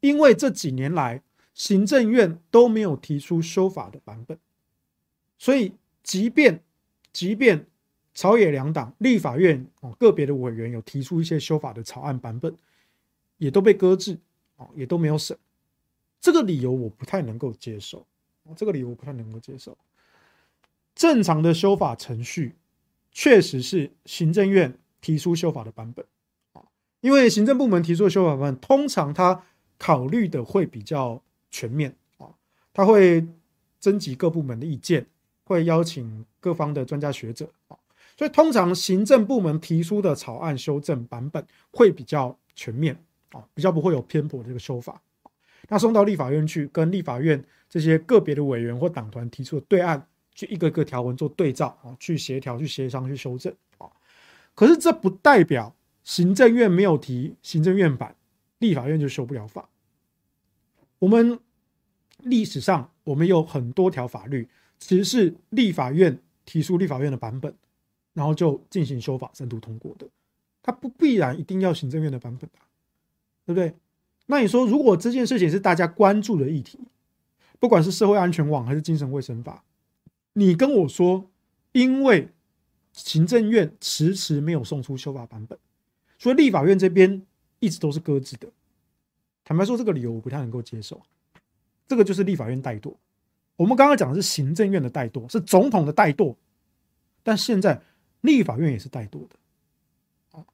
[0.01, 1.23] 因为这几年来。
[1.59, 4.39] 行政院都没有提出修法的版本，
[5.37, 6.63] 所以即便
[7.13, 7.67] 即便
[8.15, 12.57] 朝野两党立法院哦个别的委员有提出一些修法的草案版本，
[13.39, 14.17] 也都被搁置
[14.57, 15.37] 哦，也都没有审。
[16.21, 18.07] 这个理由我不太能够接受，
[18.55, 19.77] 这个理由我不太能够接受。
[20.95, 22.55] 正常的修法程序
[23.11, 26.07] 确实是行政院提出修法的版本
[26.53, 26.63] 啊，
[27.01, 29.45] 因为行政部门提出的修法版本，通常他
[29.77, 31.21] 考虑的会比较。
[31.51, 32.29] 全面啊，
[32.73, 33.27] 他会
[33.81, 35.07] 征集各部门的意见，
[35.45, 37.77] 会邀请各方的专家学者啊，
[38.17, 42.97] 所以通常行政部门提出的草案修正版本会比较全面
[43.33, 45.01] 啊，比较不会有偏颇的这个修法。
[45.69, 53.87] 那送到立法院去，跟立法院这些个别的委员或党团提出的对案，去一个个条文做对照啊，去协调、去协商、去修正啊。
[54.55, 55.75] 可是这不代表
[56.05, 58.15] 行政院没有提行政院版，
[58.59, 59.69] 立法院就修不了法。
[60.99, 61.39] 我们
[62.19, 67.55] 历史上，我们有很多条法律，其实是立法院提出立法院的版本，
[68.15, 70.09] 然后就进行修法、三读通过的。
[70.63, 72.67] 它不必然一定要行政院的版本啊，
[73.47, 73.75] 对不对？
[74.27, 76.79] 那你说，如果这件事情是大家关注的议题，
[77.59, 79.65] 不管是社会安全网还是精神卫生法，
[80.35, 81.31] 你跟我说，
[81.73, 82.29] 因为
[82.93, 85.59] 行政院迟迟没有送出修法版本，
[86.19, 87.23] 所以立法院这边
[87.61, 88.49] 一直都是搁置的。
[89.49, 91.01] 坦白说，这个理由我不太能够接受。
[91.87, 92.95] 这个就是立法院怠惰。
[93.57, 96.37] 我们刚刚讲的是行政院的怠惰，是总统的怠惰，
[97.23, 97.81] 但现在
[98.21, 100.45] 立法院也是怠惰的。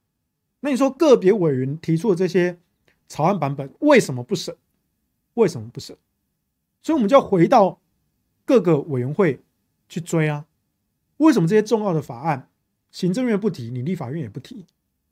[0.61, 2.57] 那你说个别委员提出的这些
[3.09, 4.57] 草案版本为什么不审？
[5.35, 5.97] 为什么不审？
[6.81, 7.81] 所以我们就要回到
[8.45, 9.41] 各个委员会
[9.89, 10.47] 去追啊。
[11.17, 12.49] 为什么这些重要的法案
[12.93, 14.65] 行政院不提，你立法院也不提，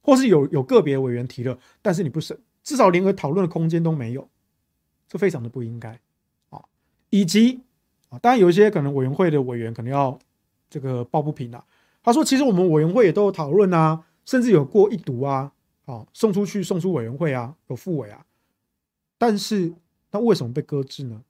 [0.03, 2.39] 或是有有个别委员提了，但是你不审？
[2.63, 4.29] 至少连个讨论的空间都没有，
[5.09, 5.99] 这非常的不应该
[6.51, 6.63] 啊！
[7.11, 7.61] 以及
[8.09, 10.19] 啊，当然有一些可能委员会的委员可能要
[10.71, 11.65] 这个抱不平啊。
[12.03, 15.53] 他说：“其实我们委员会也都有讨论啊，甚至有过一读啊，
[15.85, 18.27] 啊，送出去送出委员会啊，有复委啊。
[19.19, 19.73] 但是
[20.11, 21.23] 那为什么被搁置呢？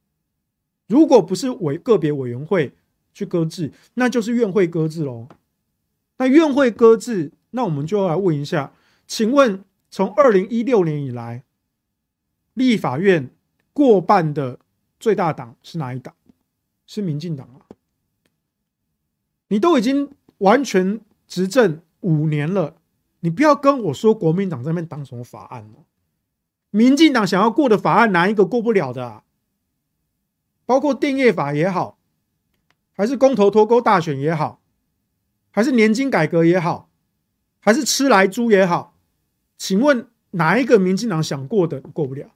[0.86, 2.72] 如果不是委个别委员会
[3.12, 5.28] 去搁置，那就是院会搁置喽。
[6.18, 8.72] 那院会搁置，那我们就要来问一下，
[9.06, 9.64] 请问？
[9.92, 11.44] 从二零一六年以来，
[12.54, 13.30] 立法院
[13.74, 14.58] 过半的
[14.98, 16.14] 最大党是哪一党？
[16.86, 17.68] 是民进党啊！
[19.48, 22.76] 你都已经完全执政五年了，
[23.20, 25.84] 你不要跟我说国民党在那边挡什么法案哦。
[26.70, 29.24] 民进党想要过的法案，哪一个过不了的啊？
[30.64, 31.98] 包括电业法也好，
[32.94, 34.62] 还是公投脱钩大选也好，
[35.50, 36.88] 还是年金改革也好，
[37.60, 38.91] 还是吃来猪也好，
[39.62, 42.32] 请问哪一个民进党想过的过不了？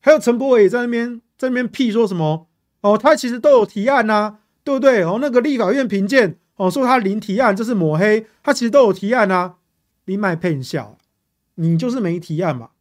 [0.00, 2.46] 还有陈柏伟也在那边在那边屁说什么？
[2.82, 5.02] 哦，他其实都有提案呐、啊，对不对？
[5.02, 9.54] 哦，那个立法院评鉴哦，说他零提案，这是抹黑，他其实都有提案啊。
[10.04, 10.98] 你卖骗笑，
[11.54, 12.72] 你就是没提案嘛。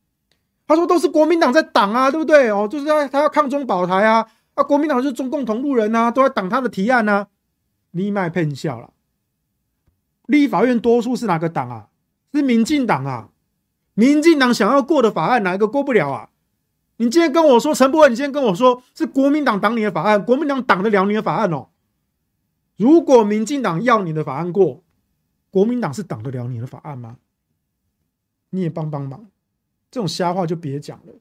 [0.67, 2.49] 他说都是国民党在挡啊，对不对？
[2.49, 7.29] 哦，就是他他要抗中保台啊，啊，国民党就是中共同路人啊，都在挡他的提案啊。
[7.91, 8.91] 你卖骗笑了。
[10.25, 11.87] 立法院多数是哪个党啊？
[12.33, 13.29] 是民进党啊。
[13.93, 16.29] 民进党想要过的法案，哪一个过不了啊？
[16.97, 21.67] 你今天跟我说陈柏惟，你今天跟我说是国民党挡你的法案，国民党挡得了你的法案哦？
[22.77, 24.81] 如果民进党要你的法案过，
[25.49, 27.17] 国民党是挡得了你的法案吗？
[28.51, 29.27] 你也帮帮忙，
[29.89, 31.13] 这种瞎话就别讲了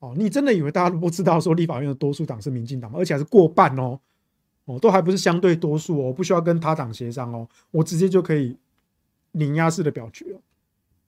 [0.00, 0.14] 哦！
[0.16, 2.98] 你真的以为大家都不知道说立法院的多数党是民进党吗？
[2.98, 3.98] 而且还是过半哦，
[4.64, 8.56] 哦，都还不是相对多数哦，我不需要跟他党协商哦，我直接就可以
[9.32, 10.40] 碾压式的表决哦，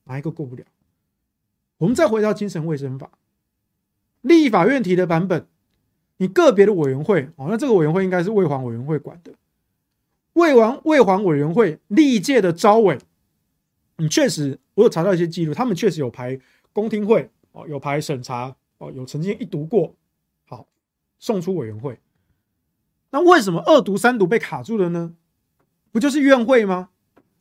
[0.04, 0.64] 哪一个过不了？
[1.78, 3.10] 我们再回到精神卫生法。
[4.20, 5.48] 立法院提的版本，
[6.18, 9.32] 你个别的委员会哦，那这个委员会应该是卫环委员会管的。
[10.34, 12.98] 卫环卫环委员会历届的招委，
[13.96, 16.38] 你确实我有查到一些记录，他们确实有排
[16.72, 19.96] 公听会哦，有排审查哦，有曾经一读过，
[20.46, 20.68] 好
[21.18, 21.98] 送出委员会。
[23.10, 25.16] 那为什么二读三读被卡住了呢？
[25.90, 26.90] 不就是院会吗？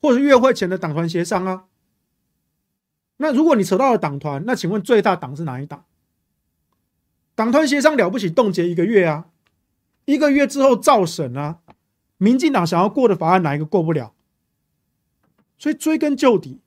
[0.02, 1.66] 或者是月会前的党团协商啊？
[3.18, 5.86] 那如果你扯到了党团，那请问最大党是哪一党？
[7.36, 9.28] 党团协商了不起，冻结一个月啊，
[10.06, 11.60] 一个月之后造审啊。
[12.18, 14.14] 民进党想要过的法案哪一个过不了？
[15.58, 16.60] 所以追根究底，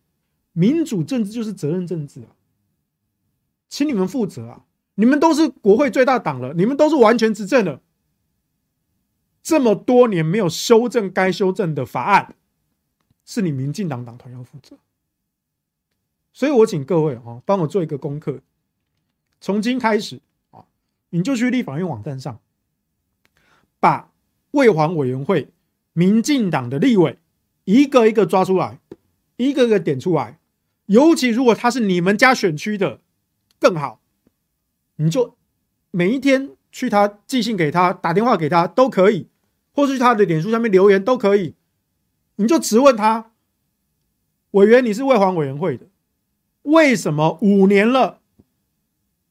[0.52, 2.34] 民主政治就是责任政治啊，
[3.68, 4.64] 请你们负责啊！
[4.94, 7.80] 你们都是国会最大党了，你们都是完全执政了，
[9.42, 12.36] 这么多年没有修正该修正的法案，
[13.24, 14.76] 是你民进党党团要负责。
[16.32, 18.40] 所以我请各位啊，帮我做一个功课，
[19.40, 20.20] 从今开始
[20.50, 20.64] 啊。
[21.10, 22.40] 你就去立法院网站上，
[23.78, 24.10] 把
[24.50, 25.50] 卫环委员会
[25.92, 27.18] 民进党的立委
[27.64, 28.80] 一个一个抓出来，
[29.36, 30.40] 一个一个点出来。
[30.86, 33.00] 尤其如果他是你们家选区的，
[33.60, 34.00] 更好。
[34.96, 35.36] 你就
[35.92, 39.28] 每一天去他寄信给他，打电话给他都可以，
[39.72, 41.54] 或是去他的脸书上面留言都可以。
[42.36, 43.32] 你就直问他，
[44.52, 45.86] 委员，你是卫环委员会的，
[46.62, 48.20] 为什么五年了，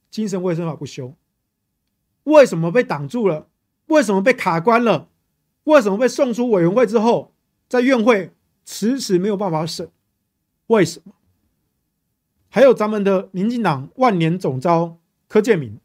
[0.09, 1.15] 精神卫生法不修？
[2.23, 3.47] 为什么被挡住了？
[3.87, 5.09] 为什么被卡关了？
[5.65, 7.33] 为什么被送出委员会之后，
[7.67, 8.31] 在院会
[8.65, 9.89] 迟迟没有办法审？
[10.67, 11.13] 为什么？
[12.49, 14.97] 还有咱们的民进党万年总召
[15.27, 15.79] 柯建铭，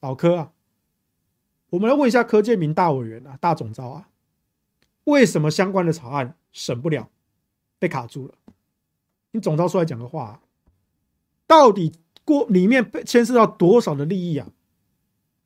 [0.00, 0.52] 老柯啊，
[1.70, 4.08] 我们来问一下柯建铭大委员啊，大总召啊，
[5.04, 7.10] 为什么相关的草案审不了，
[7.78, 8.34] 被卡住了？
[9.32, 10.40] 你总召出来讲个话啊，
[11.46, 11.92] 到底
[12.24, 14.48] 过里面被牵涉到多少的利益啊？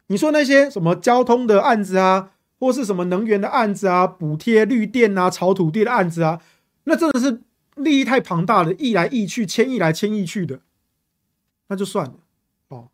[0.07, 6.43] 你说那些什么交通的案子啊，或是什么能源的案子啊，补贴绿电啊，炒土地的案子啊，
[6.85, 7.43] 那真的是
[7.77, 10.61] 利益太庞大了，亿来亿去，千亿来千亿去的，
[11.69, 12.15] 那就算了
[12.69, 12.91] 哦。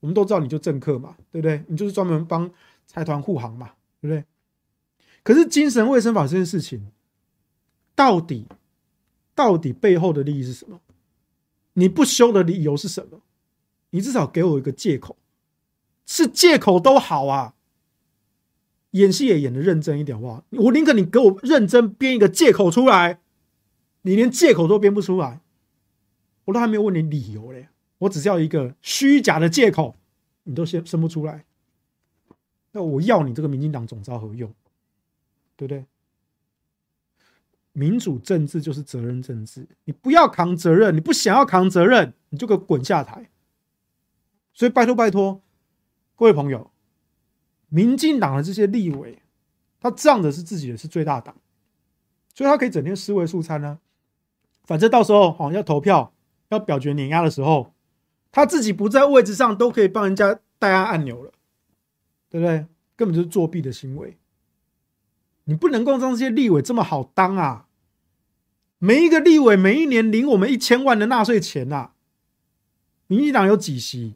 [0.00, 1.62] 我们都知道你就政客嘛，对不对？
[1.68, 2.50] 你就是专门帮
[2.86, 4.24] 财团护航嘛，对不对？
[5.22, 6.90] 可是精神卫生法这件事情，
[7.98, 8.46] 到底
[9.34, 10.80] 到底背后的利益是什么？
[11.72, 13.22] 你不修的理由是什么？
[13.90, 15.16] 你至少给我一个借口。
[16.06, 17.54] 是借口都好啊，
[18.92, 20.44] 演戏也演得认真一点好不好？
[20.50, 23.20] 我宁可你给我认真编一个借口出来，
[24.02, 25.40] 你连借口都编不出来，
[26.44, 27.68] 我都还没有问你理由嘞，
[27.98, 29.96] 我只要一个虚假的借口，
[30.44, 31.44] 你都生生不出来，
[32.70, 34.54] 那我要你这个民进党总召何用？
[35.56, 35.84] 对不对？
[37.78, 43.30] 民主政治就是责任政治，你不要扛责任，你不想要扛责任，你就给我滚下台。
[44.52, 45.40] 所以拜托拜托。
[46.16, 46.72] 各位朋友，
[47.68, 49.22] 民进党的这些立委，
[49.78, 51.36] 他仗着是自己的是最大党，
[52.34, 53.78] 所以他可以整天尸位素餐呢、
[54.64, 56.12] 反正到时候好像要投票、
[56.48, 57.72] 要表决碾压的时候，
[58.32, 61.30] 他自己不在位置上，都可以帮人家代按按钮了，
[62.28, 62.66] 对不对？
[62.96, 64.18] 根本就是作弊的行为。
[65.44, 67.66] 你不能够让这些立委这么好当啊！
[68.78, 71.94] 每一个立委每一年领我们一千万的纳税钱呐、啊，
[73.06, 74.14] 民进党有几席？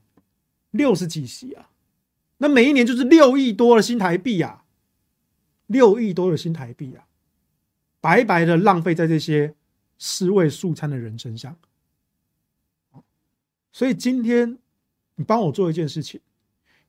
[0.70, 1.68] 六十几席啊！
[2.38, 4.64] 那每一年就是六亿多的新台币啊，
[5.66, 7.04] 六亿多的新台币啊，
[8.00, 9.54] 白白的浪费在这些
[9.98, 11.54] 尸位素餐的人身上。
[13.70, 14.58] 所以今天
[15.16, 16.20] 你帮我做一件事情，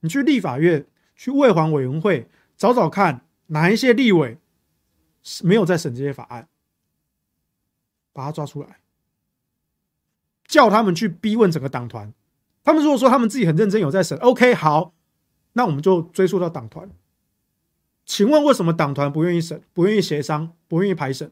[0.00, 4.38] 你去立法院、去卫环委员会找找看，哪一些立委
[5.22, 6.48] 是没有在审这些法案，
[8.14, 8.78] 把他抓出来，
[10.46, 12.14] 叫他们去逼问整个党团。
[12.62, 14.94] 他们如果说他们自己很认真有在审，OK，好，
[15.52, 16.90] 那我们就追溯到党团。
[18.06, 21.30] 请问为什么党团不愿意审、不愿意协商、不愿意排审、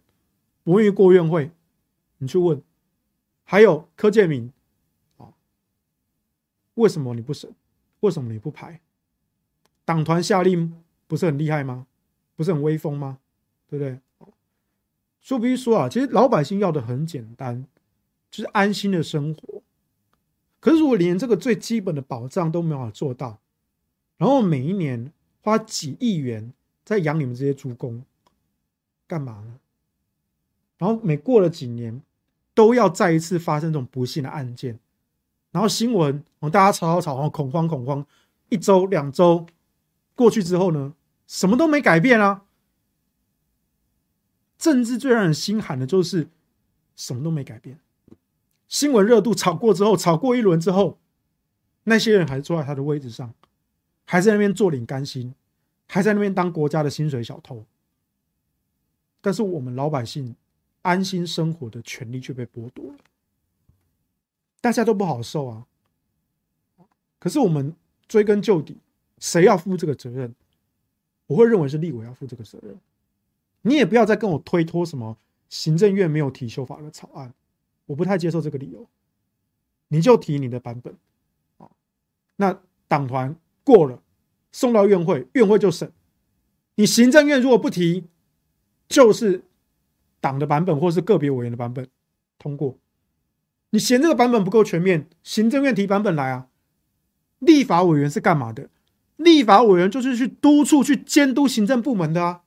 [0.62, 1.50] 不愿意过院会？
[2.18, 2.62] 你去问。
[3.44, 4.52] 还有柯建铭，
[5.18, 5.32] 啊，
[6.74, 7.54] 为什么你不审？
[8.00, 8.80] 为什么你不排？
[9.84, 11.86] 党团下令不是很厉害吗？
[12.34, 13.18] 不是很威风吗？
[13.68, 14.00] 对不对？
[15.22, 17.64] 说必须说啊，其实老百姓要的很简单，
[18.30, 19.62] 就是安心的生活。
[20.58, 23.38] 可是，如果连这个最基本的保障都没有做到，
[24.16, 26.52] 然后每一年花几亿元
[26.84, 28.04] 在养你们这些猪公，
[29.06, 29.58] 干嘛呢？
[30.78, 32.02] 然后每过了几年，
[32.54, 34.78] 都要再一次发生这种不幸的案件，
[35.52, 38.04] 然后新闻，大家吵吵吵，然后恐慌恐慌，
[38.48, 39.46] 一周两周
[40.14, 40.94] 过去之后呢，
[41.26, 42.42] 什么都没改变啊。
[44.62, 46.28] 政治最让人心寒的就是
[46.94, 47.80] 什么都没改变。
[48.68, 51.00] 新闻热度炒过之后，炒过一轮之后，
[51.82, 53.34] 那些人还是坐在他的位置上，
[54.04, 55.34] 还在那边坐领干薪，
[55.88, 57.66] 还在那边当国家的薪水小偷。
[59.20, 60.36] 但是我们老百姓
[60.82, 62.98] 安心生活的权利却被剥夺了，
[64.60, 65.66] 大家都不好受啊。
[67.18, 67.74] 可是我们
[68.06, 68.78] 追根究底，
[69.18, 70.32] 谁要负这个责任？
[71.26, 72.78] 我会认为是立委要负这个责任。
[73.62, 75.16] 你也不要再跟我推脱什么
[75.48, 77.32] 行政院没有提修法的草案。
[77.86, 78.86] 我不太接受这个理由，
[79.88, 80.96] 你就提你的版本，
[81.58, 81.68] 啊，
[82.36, 84.00] 那党团过了，
[84.52, 85.92] 送到院会，院会就审。
[86.76, 88.04] 你行政院如果不提，
[88.88, 89.44] 就是
[90.20, 91.88] 党的版本或是个别委员的版本
[92.38, 92.78] 通过。
[93.70, 96.48] 你嫌这个版本不够全面，行政院提版本来啊。
[97.38, 98.70] 立法委员是干嘛的？
[99.16, 102.42] 立法委员就是去督促、去监督行政部门的啊。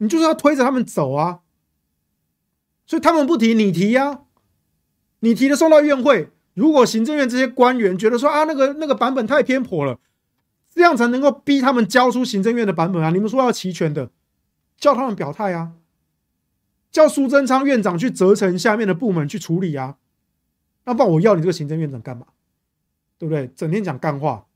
[0.00, 1.40] 你就是要推着他们走啊。
[2.86, 4.20] 所以他们不提，你提呀、啊？
[5.20, 10.00] 你提的送到院会，如果行政院这些官员觉得说啊，那个那个版本太偏颇了，
[10.70, 13.10] 这样才能够逼他们交出行政院的版本啊！
[13.10, 14.10] 你们说要齐全的，
[14.76, 15.72] 叫他们表态啊，
[16.90, 19.98] 叫苏贞昌院长去责成下面的部门去处理啊。
[20.84, 22.26] 那不然我要你这个行政院长干嘛？
[23.18, 23.46] 对不对？
[23.54, 24.46] 整天讲干话，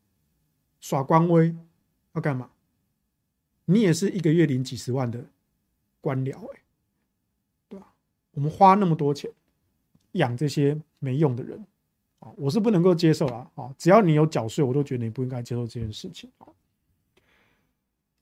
[0.80, 1.54] 耍官威，
[2.14, 2.48] 要干嘛？
[3.66, 5.26] 你也是一个月领几十万的
[6.04, 6.58] 官僚哎、
[7.70, 7.82] 欸。
[8.32, 9.30] 我们花那么多钱
[10.12, 11.64] 养这些没用的人
[12.18, 13.48] 啊，我是不能够接受啊！
[13.54, 16.48] 啊，只要你有缴税，我都觉得你不应该接受这件事情啊。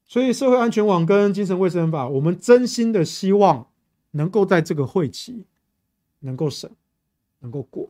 [0.04, 3.66] 所以，社会安全网跟精神卫生法，我们真心的希望
[4.10, 5.46] 能够在这个会期
[6.18, 6.70] 能够审，
[7.38, 7.88] 能够过。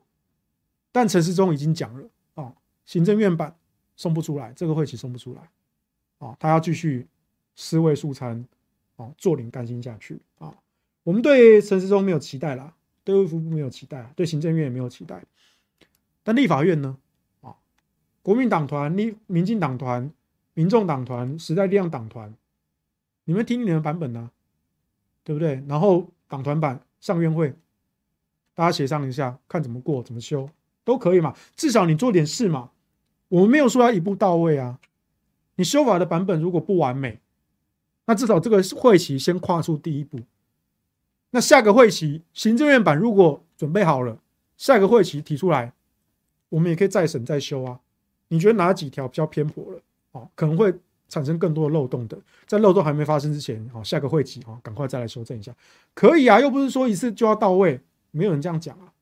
[0.93, 3.57] 但陈时中已经讲了啊，行政院版
[3.97, 5.51] 送不出来，这个会期送不出来
[6.18, 7.09] 啊，他要继续
[7.57, 8.47] 尸位素餐
[9.03, 10.55] 啊，坐领干薪下去啊。
[11.03, 15.24] 我们对陈时中没有期待啦，对卫福部没有期待，对行政院也没有期待。
[16.22, 16.96] 但立法院呢？
[17.40, 17.57] 啊，
[18.22, 20.11] 国民党团、民民进党团、
[20.55, 22.32] 民众党团、时代力量党团，
[23.24, 24.30] 你们听你们版本呢、
[25.24, 25.62] 对不对？
[25.66, 27.53] 然后党团版上院会，
[28.55, 30.48] 大家协商一下，看怎么过，怎么修
[30.84, 31.34] 都可以嘛。
[31.57, 32.70] 至少你做点事嘛。
[33.28, 34.78] 我们没有说要一步到位啊。
[35.57, 37.18] 你修法的版本如果不完美，
[38.07, 40.20] 那至少这个会期先跨出第一步。
[41.30, 44.18] 那下个会期行政院版如果准备好了，
[44.57, 45.72] 下个会期提出来，
[46.50, 47.80] 我们也可以再审再修啊。
[48.28, 49.80] 你觉得哪几条比较偏颇了？
[50.12, 50.74] 哦，可能会
[51.09, 55.55] 产生更多的漏洞的，在漏洞还没发生之前，哦，下个会期哦，赶快再来修正一下，
[55.94, 57.80] 可以啊，又不是说一次就要到位，
[58.11, 58.92] 没有人这样讲啊。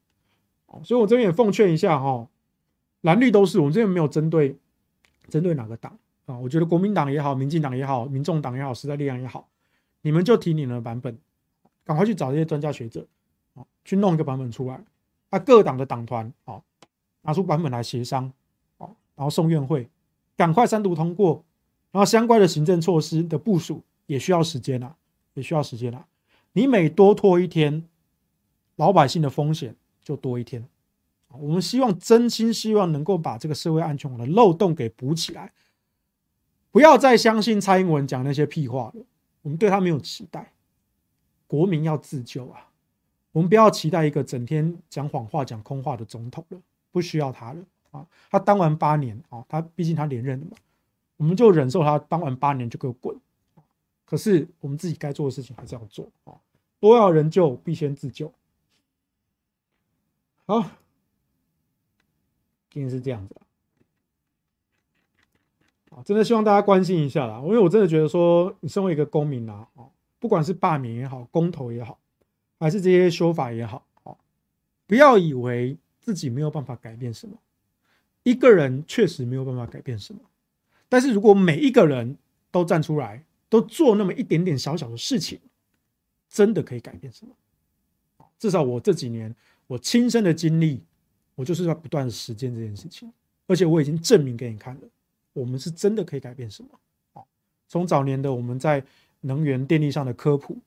[0.67, 2.29] 哦，所以我这边也奉劝一下哈，
[3.01, 4.57] 蓝绿都是，我们这边没有针对
[5.29, 9.49] 针对哪个党啊，我觉得国民党也好，民进党也好，民众党也好，时代力量也好，
[10.03, 11.19] 你们就提你们的版本。
[11.85, 13.05] 赶快去找这些专家学者，
[13.55, 14.81] 啊，去弄一个版本出来。
[15.31, 16.63] 啊，各党的党团，啊，
[17.23, 18.33] 拿出版本来协商，
[18.79, 19.89] 啊，然后送院会，
[20.37, 21.45] 赶快三读通过。
[21.91, 24.95] 然后相关的行政措施的部署也需要时间啊，
[25.35, 26.07] 也需要时间啊。
[26.53, 27.89] 你每多拖一天，
[28.77, 30.65] 老百姓的风险就多一天。
[31.29, 35.53] 我们希望真心希望能够把这个社会安全网的漏洞给补起来，
[36.71, 39.05] 不要再相信蔡英文讲那些屁话了。
[39.43, 40.53] 我们对他没有期待。
[41.47, 42.69] 国民要自救啊！
[43.33, 46.61] 我们不要期待一个整天讲谎话、讲空话的总统了。
[46.93, 48.07] 不需要他了啊。
[48.31, 50.57] 他当完八年啊，他毕竟他连任了嘛，
[51.17, 53.19] 我们就忍受他当完八年就给我滚。
[54.05, 56.35] 可是我们自己该做的事情还是要做啊。
[56.79, 58.33] 多要人救，必先自救。
[60.47, 60.61] 好，
[62.71, 63.35] 今天是这样子，
[66.05, 69.67] 真的希望大家关心一下啦，因为我真的觉得说，你身为一个公民啊，
[70.19, 71.99] 不管是罢免也好，公投也好，
[72.59, 73.87] 还是这些修法也好，
[74.87, 77.37] 不要以为自己没有办法改变什么，
[78.23, 80.21] 一个人确实没有办法改变什么，
[80.89, 82.17] 但是如果每一个人
[82.51, 85.41] 都站出来，都做那么一点点小小的事情，
[86.29, 87.33] 真的可以改变什么？
[88.39, 89.35] 至少我这几年
[89.67, 90.83] 我亲身的经历，
[91.35, 93.13] 我就是要不断实践这件事情，
[93.47, 94.81] 而且我已经证明给你看了，
[95.33, 96.71] 我们是真的可以改变什么？
[97.69, 98.85] 从早年的我们在
[99.21, 100.59] 能源电力上的科普，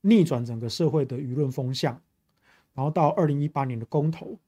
[0.00, 2.00] 逆转整个社会的舆论风向，
[2.72, 4.38] 然后到二零一八年的公投，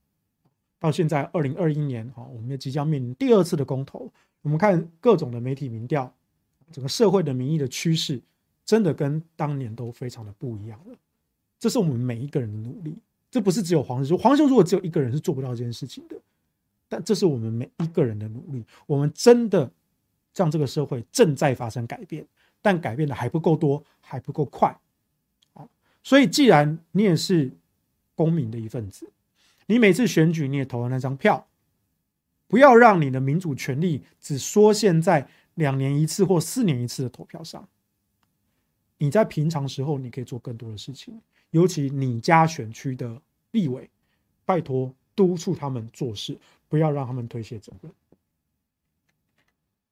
[0.78, 4.10] 到现在二零二一年，哈，我们也即将面临第二次的公投。
[4.40, 6.10] 我们看各种的媒体民调，
[6.72, 8.22] 整个社会的民意的趋势，
[8.64, 10.96] 真的跟当年都非常的不一样了。
[11.58, 12.96] 这是我们每一个人的努力，
[13.30, 14.16] 这不是只有黄世修。
[14.16, 16.16] 黄世修如果只有一个人是做不到这件事情的，
[17.00, 18.64] 这是我们每一个人的努力。
[18.86, 19.70] 我们真的
[20.34, 22.26] 让这个社会正在发生改变。
[22.66, 24.74] 但改变的还不够多，还不够快，
[26.02, 27.52] 所以既然你也是
[28.14, 29.12] 公民的一份子，
[29.66, 31.46] 你每次选举你也投了那张票，
[32.48, 37.68] 不要让你的民主权利只缩限在两年一次或四年一次的投票上。
[38.96, 41.20] 你在平常时候你可以做更多的事情，
[41.50, 43.20] 尤其你家选区的
[43.50, 43.90] 立委，
[44.46, 46.38] 拜托督促他们做事，
[46.74, 47.92] 不要让他们推卸责任。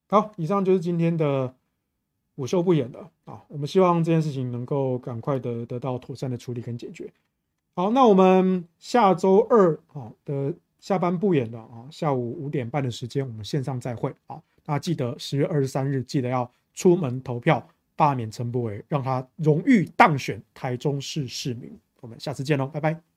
[0.09, 1.55] 好，以上就是今天的。
[2.37, 7.13] 午休不演的啊，我们希望这件事情能够赶快的得到妥善的处理跟解决。
[7.75, 14.43] 好，那我们下周二啊的下班不演的啊，下午五点半的时间，我们线上再会啊。
[14.65, 21.71] 大家记得十月二十三日记得要出门投票，罢免陈柏伟，让他荣誉当选台中市市民。
[22.01, 23.12] 我们下次见喽，拜拜。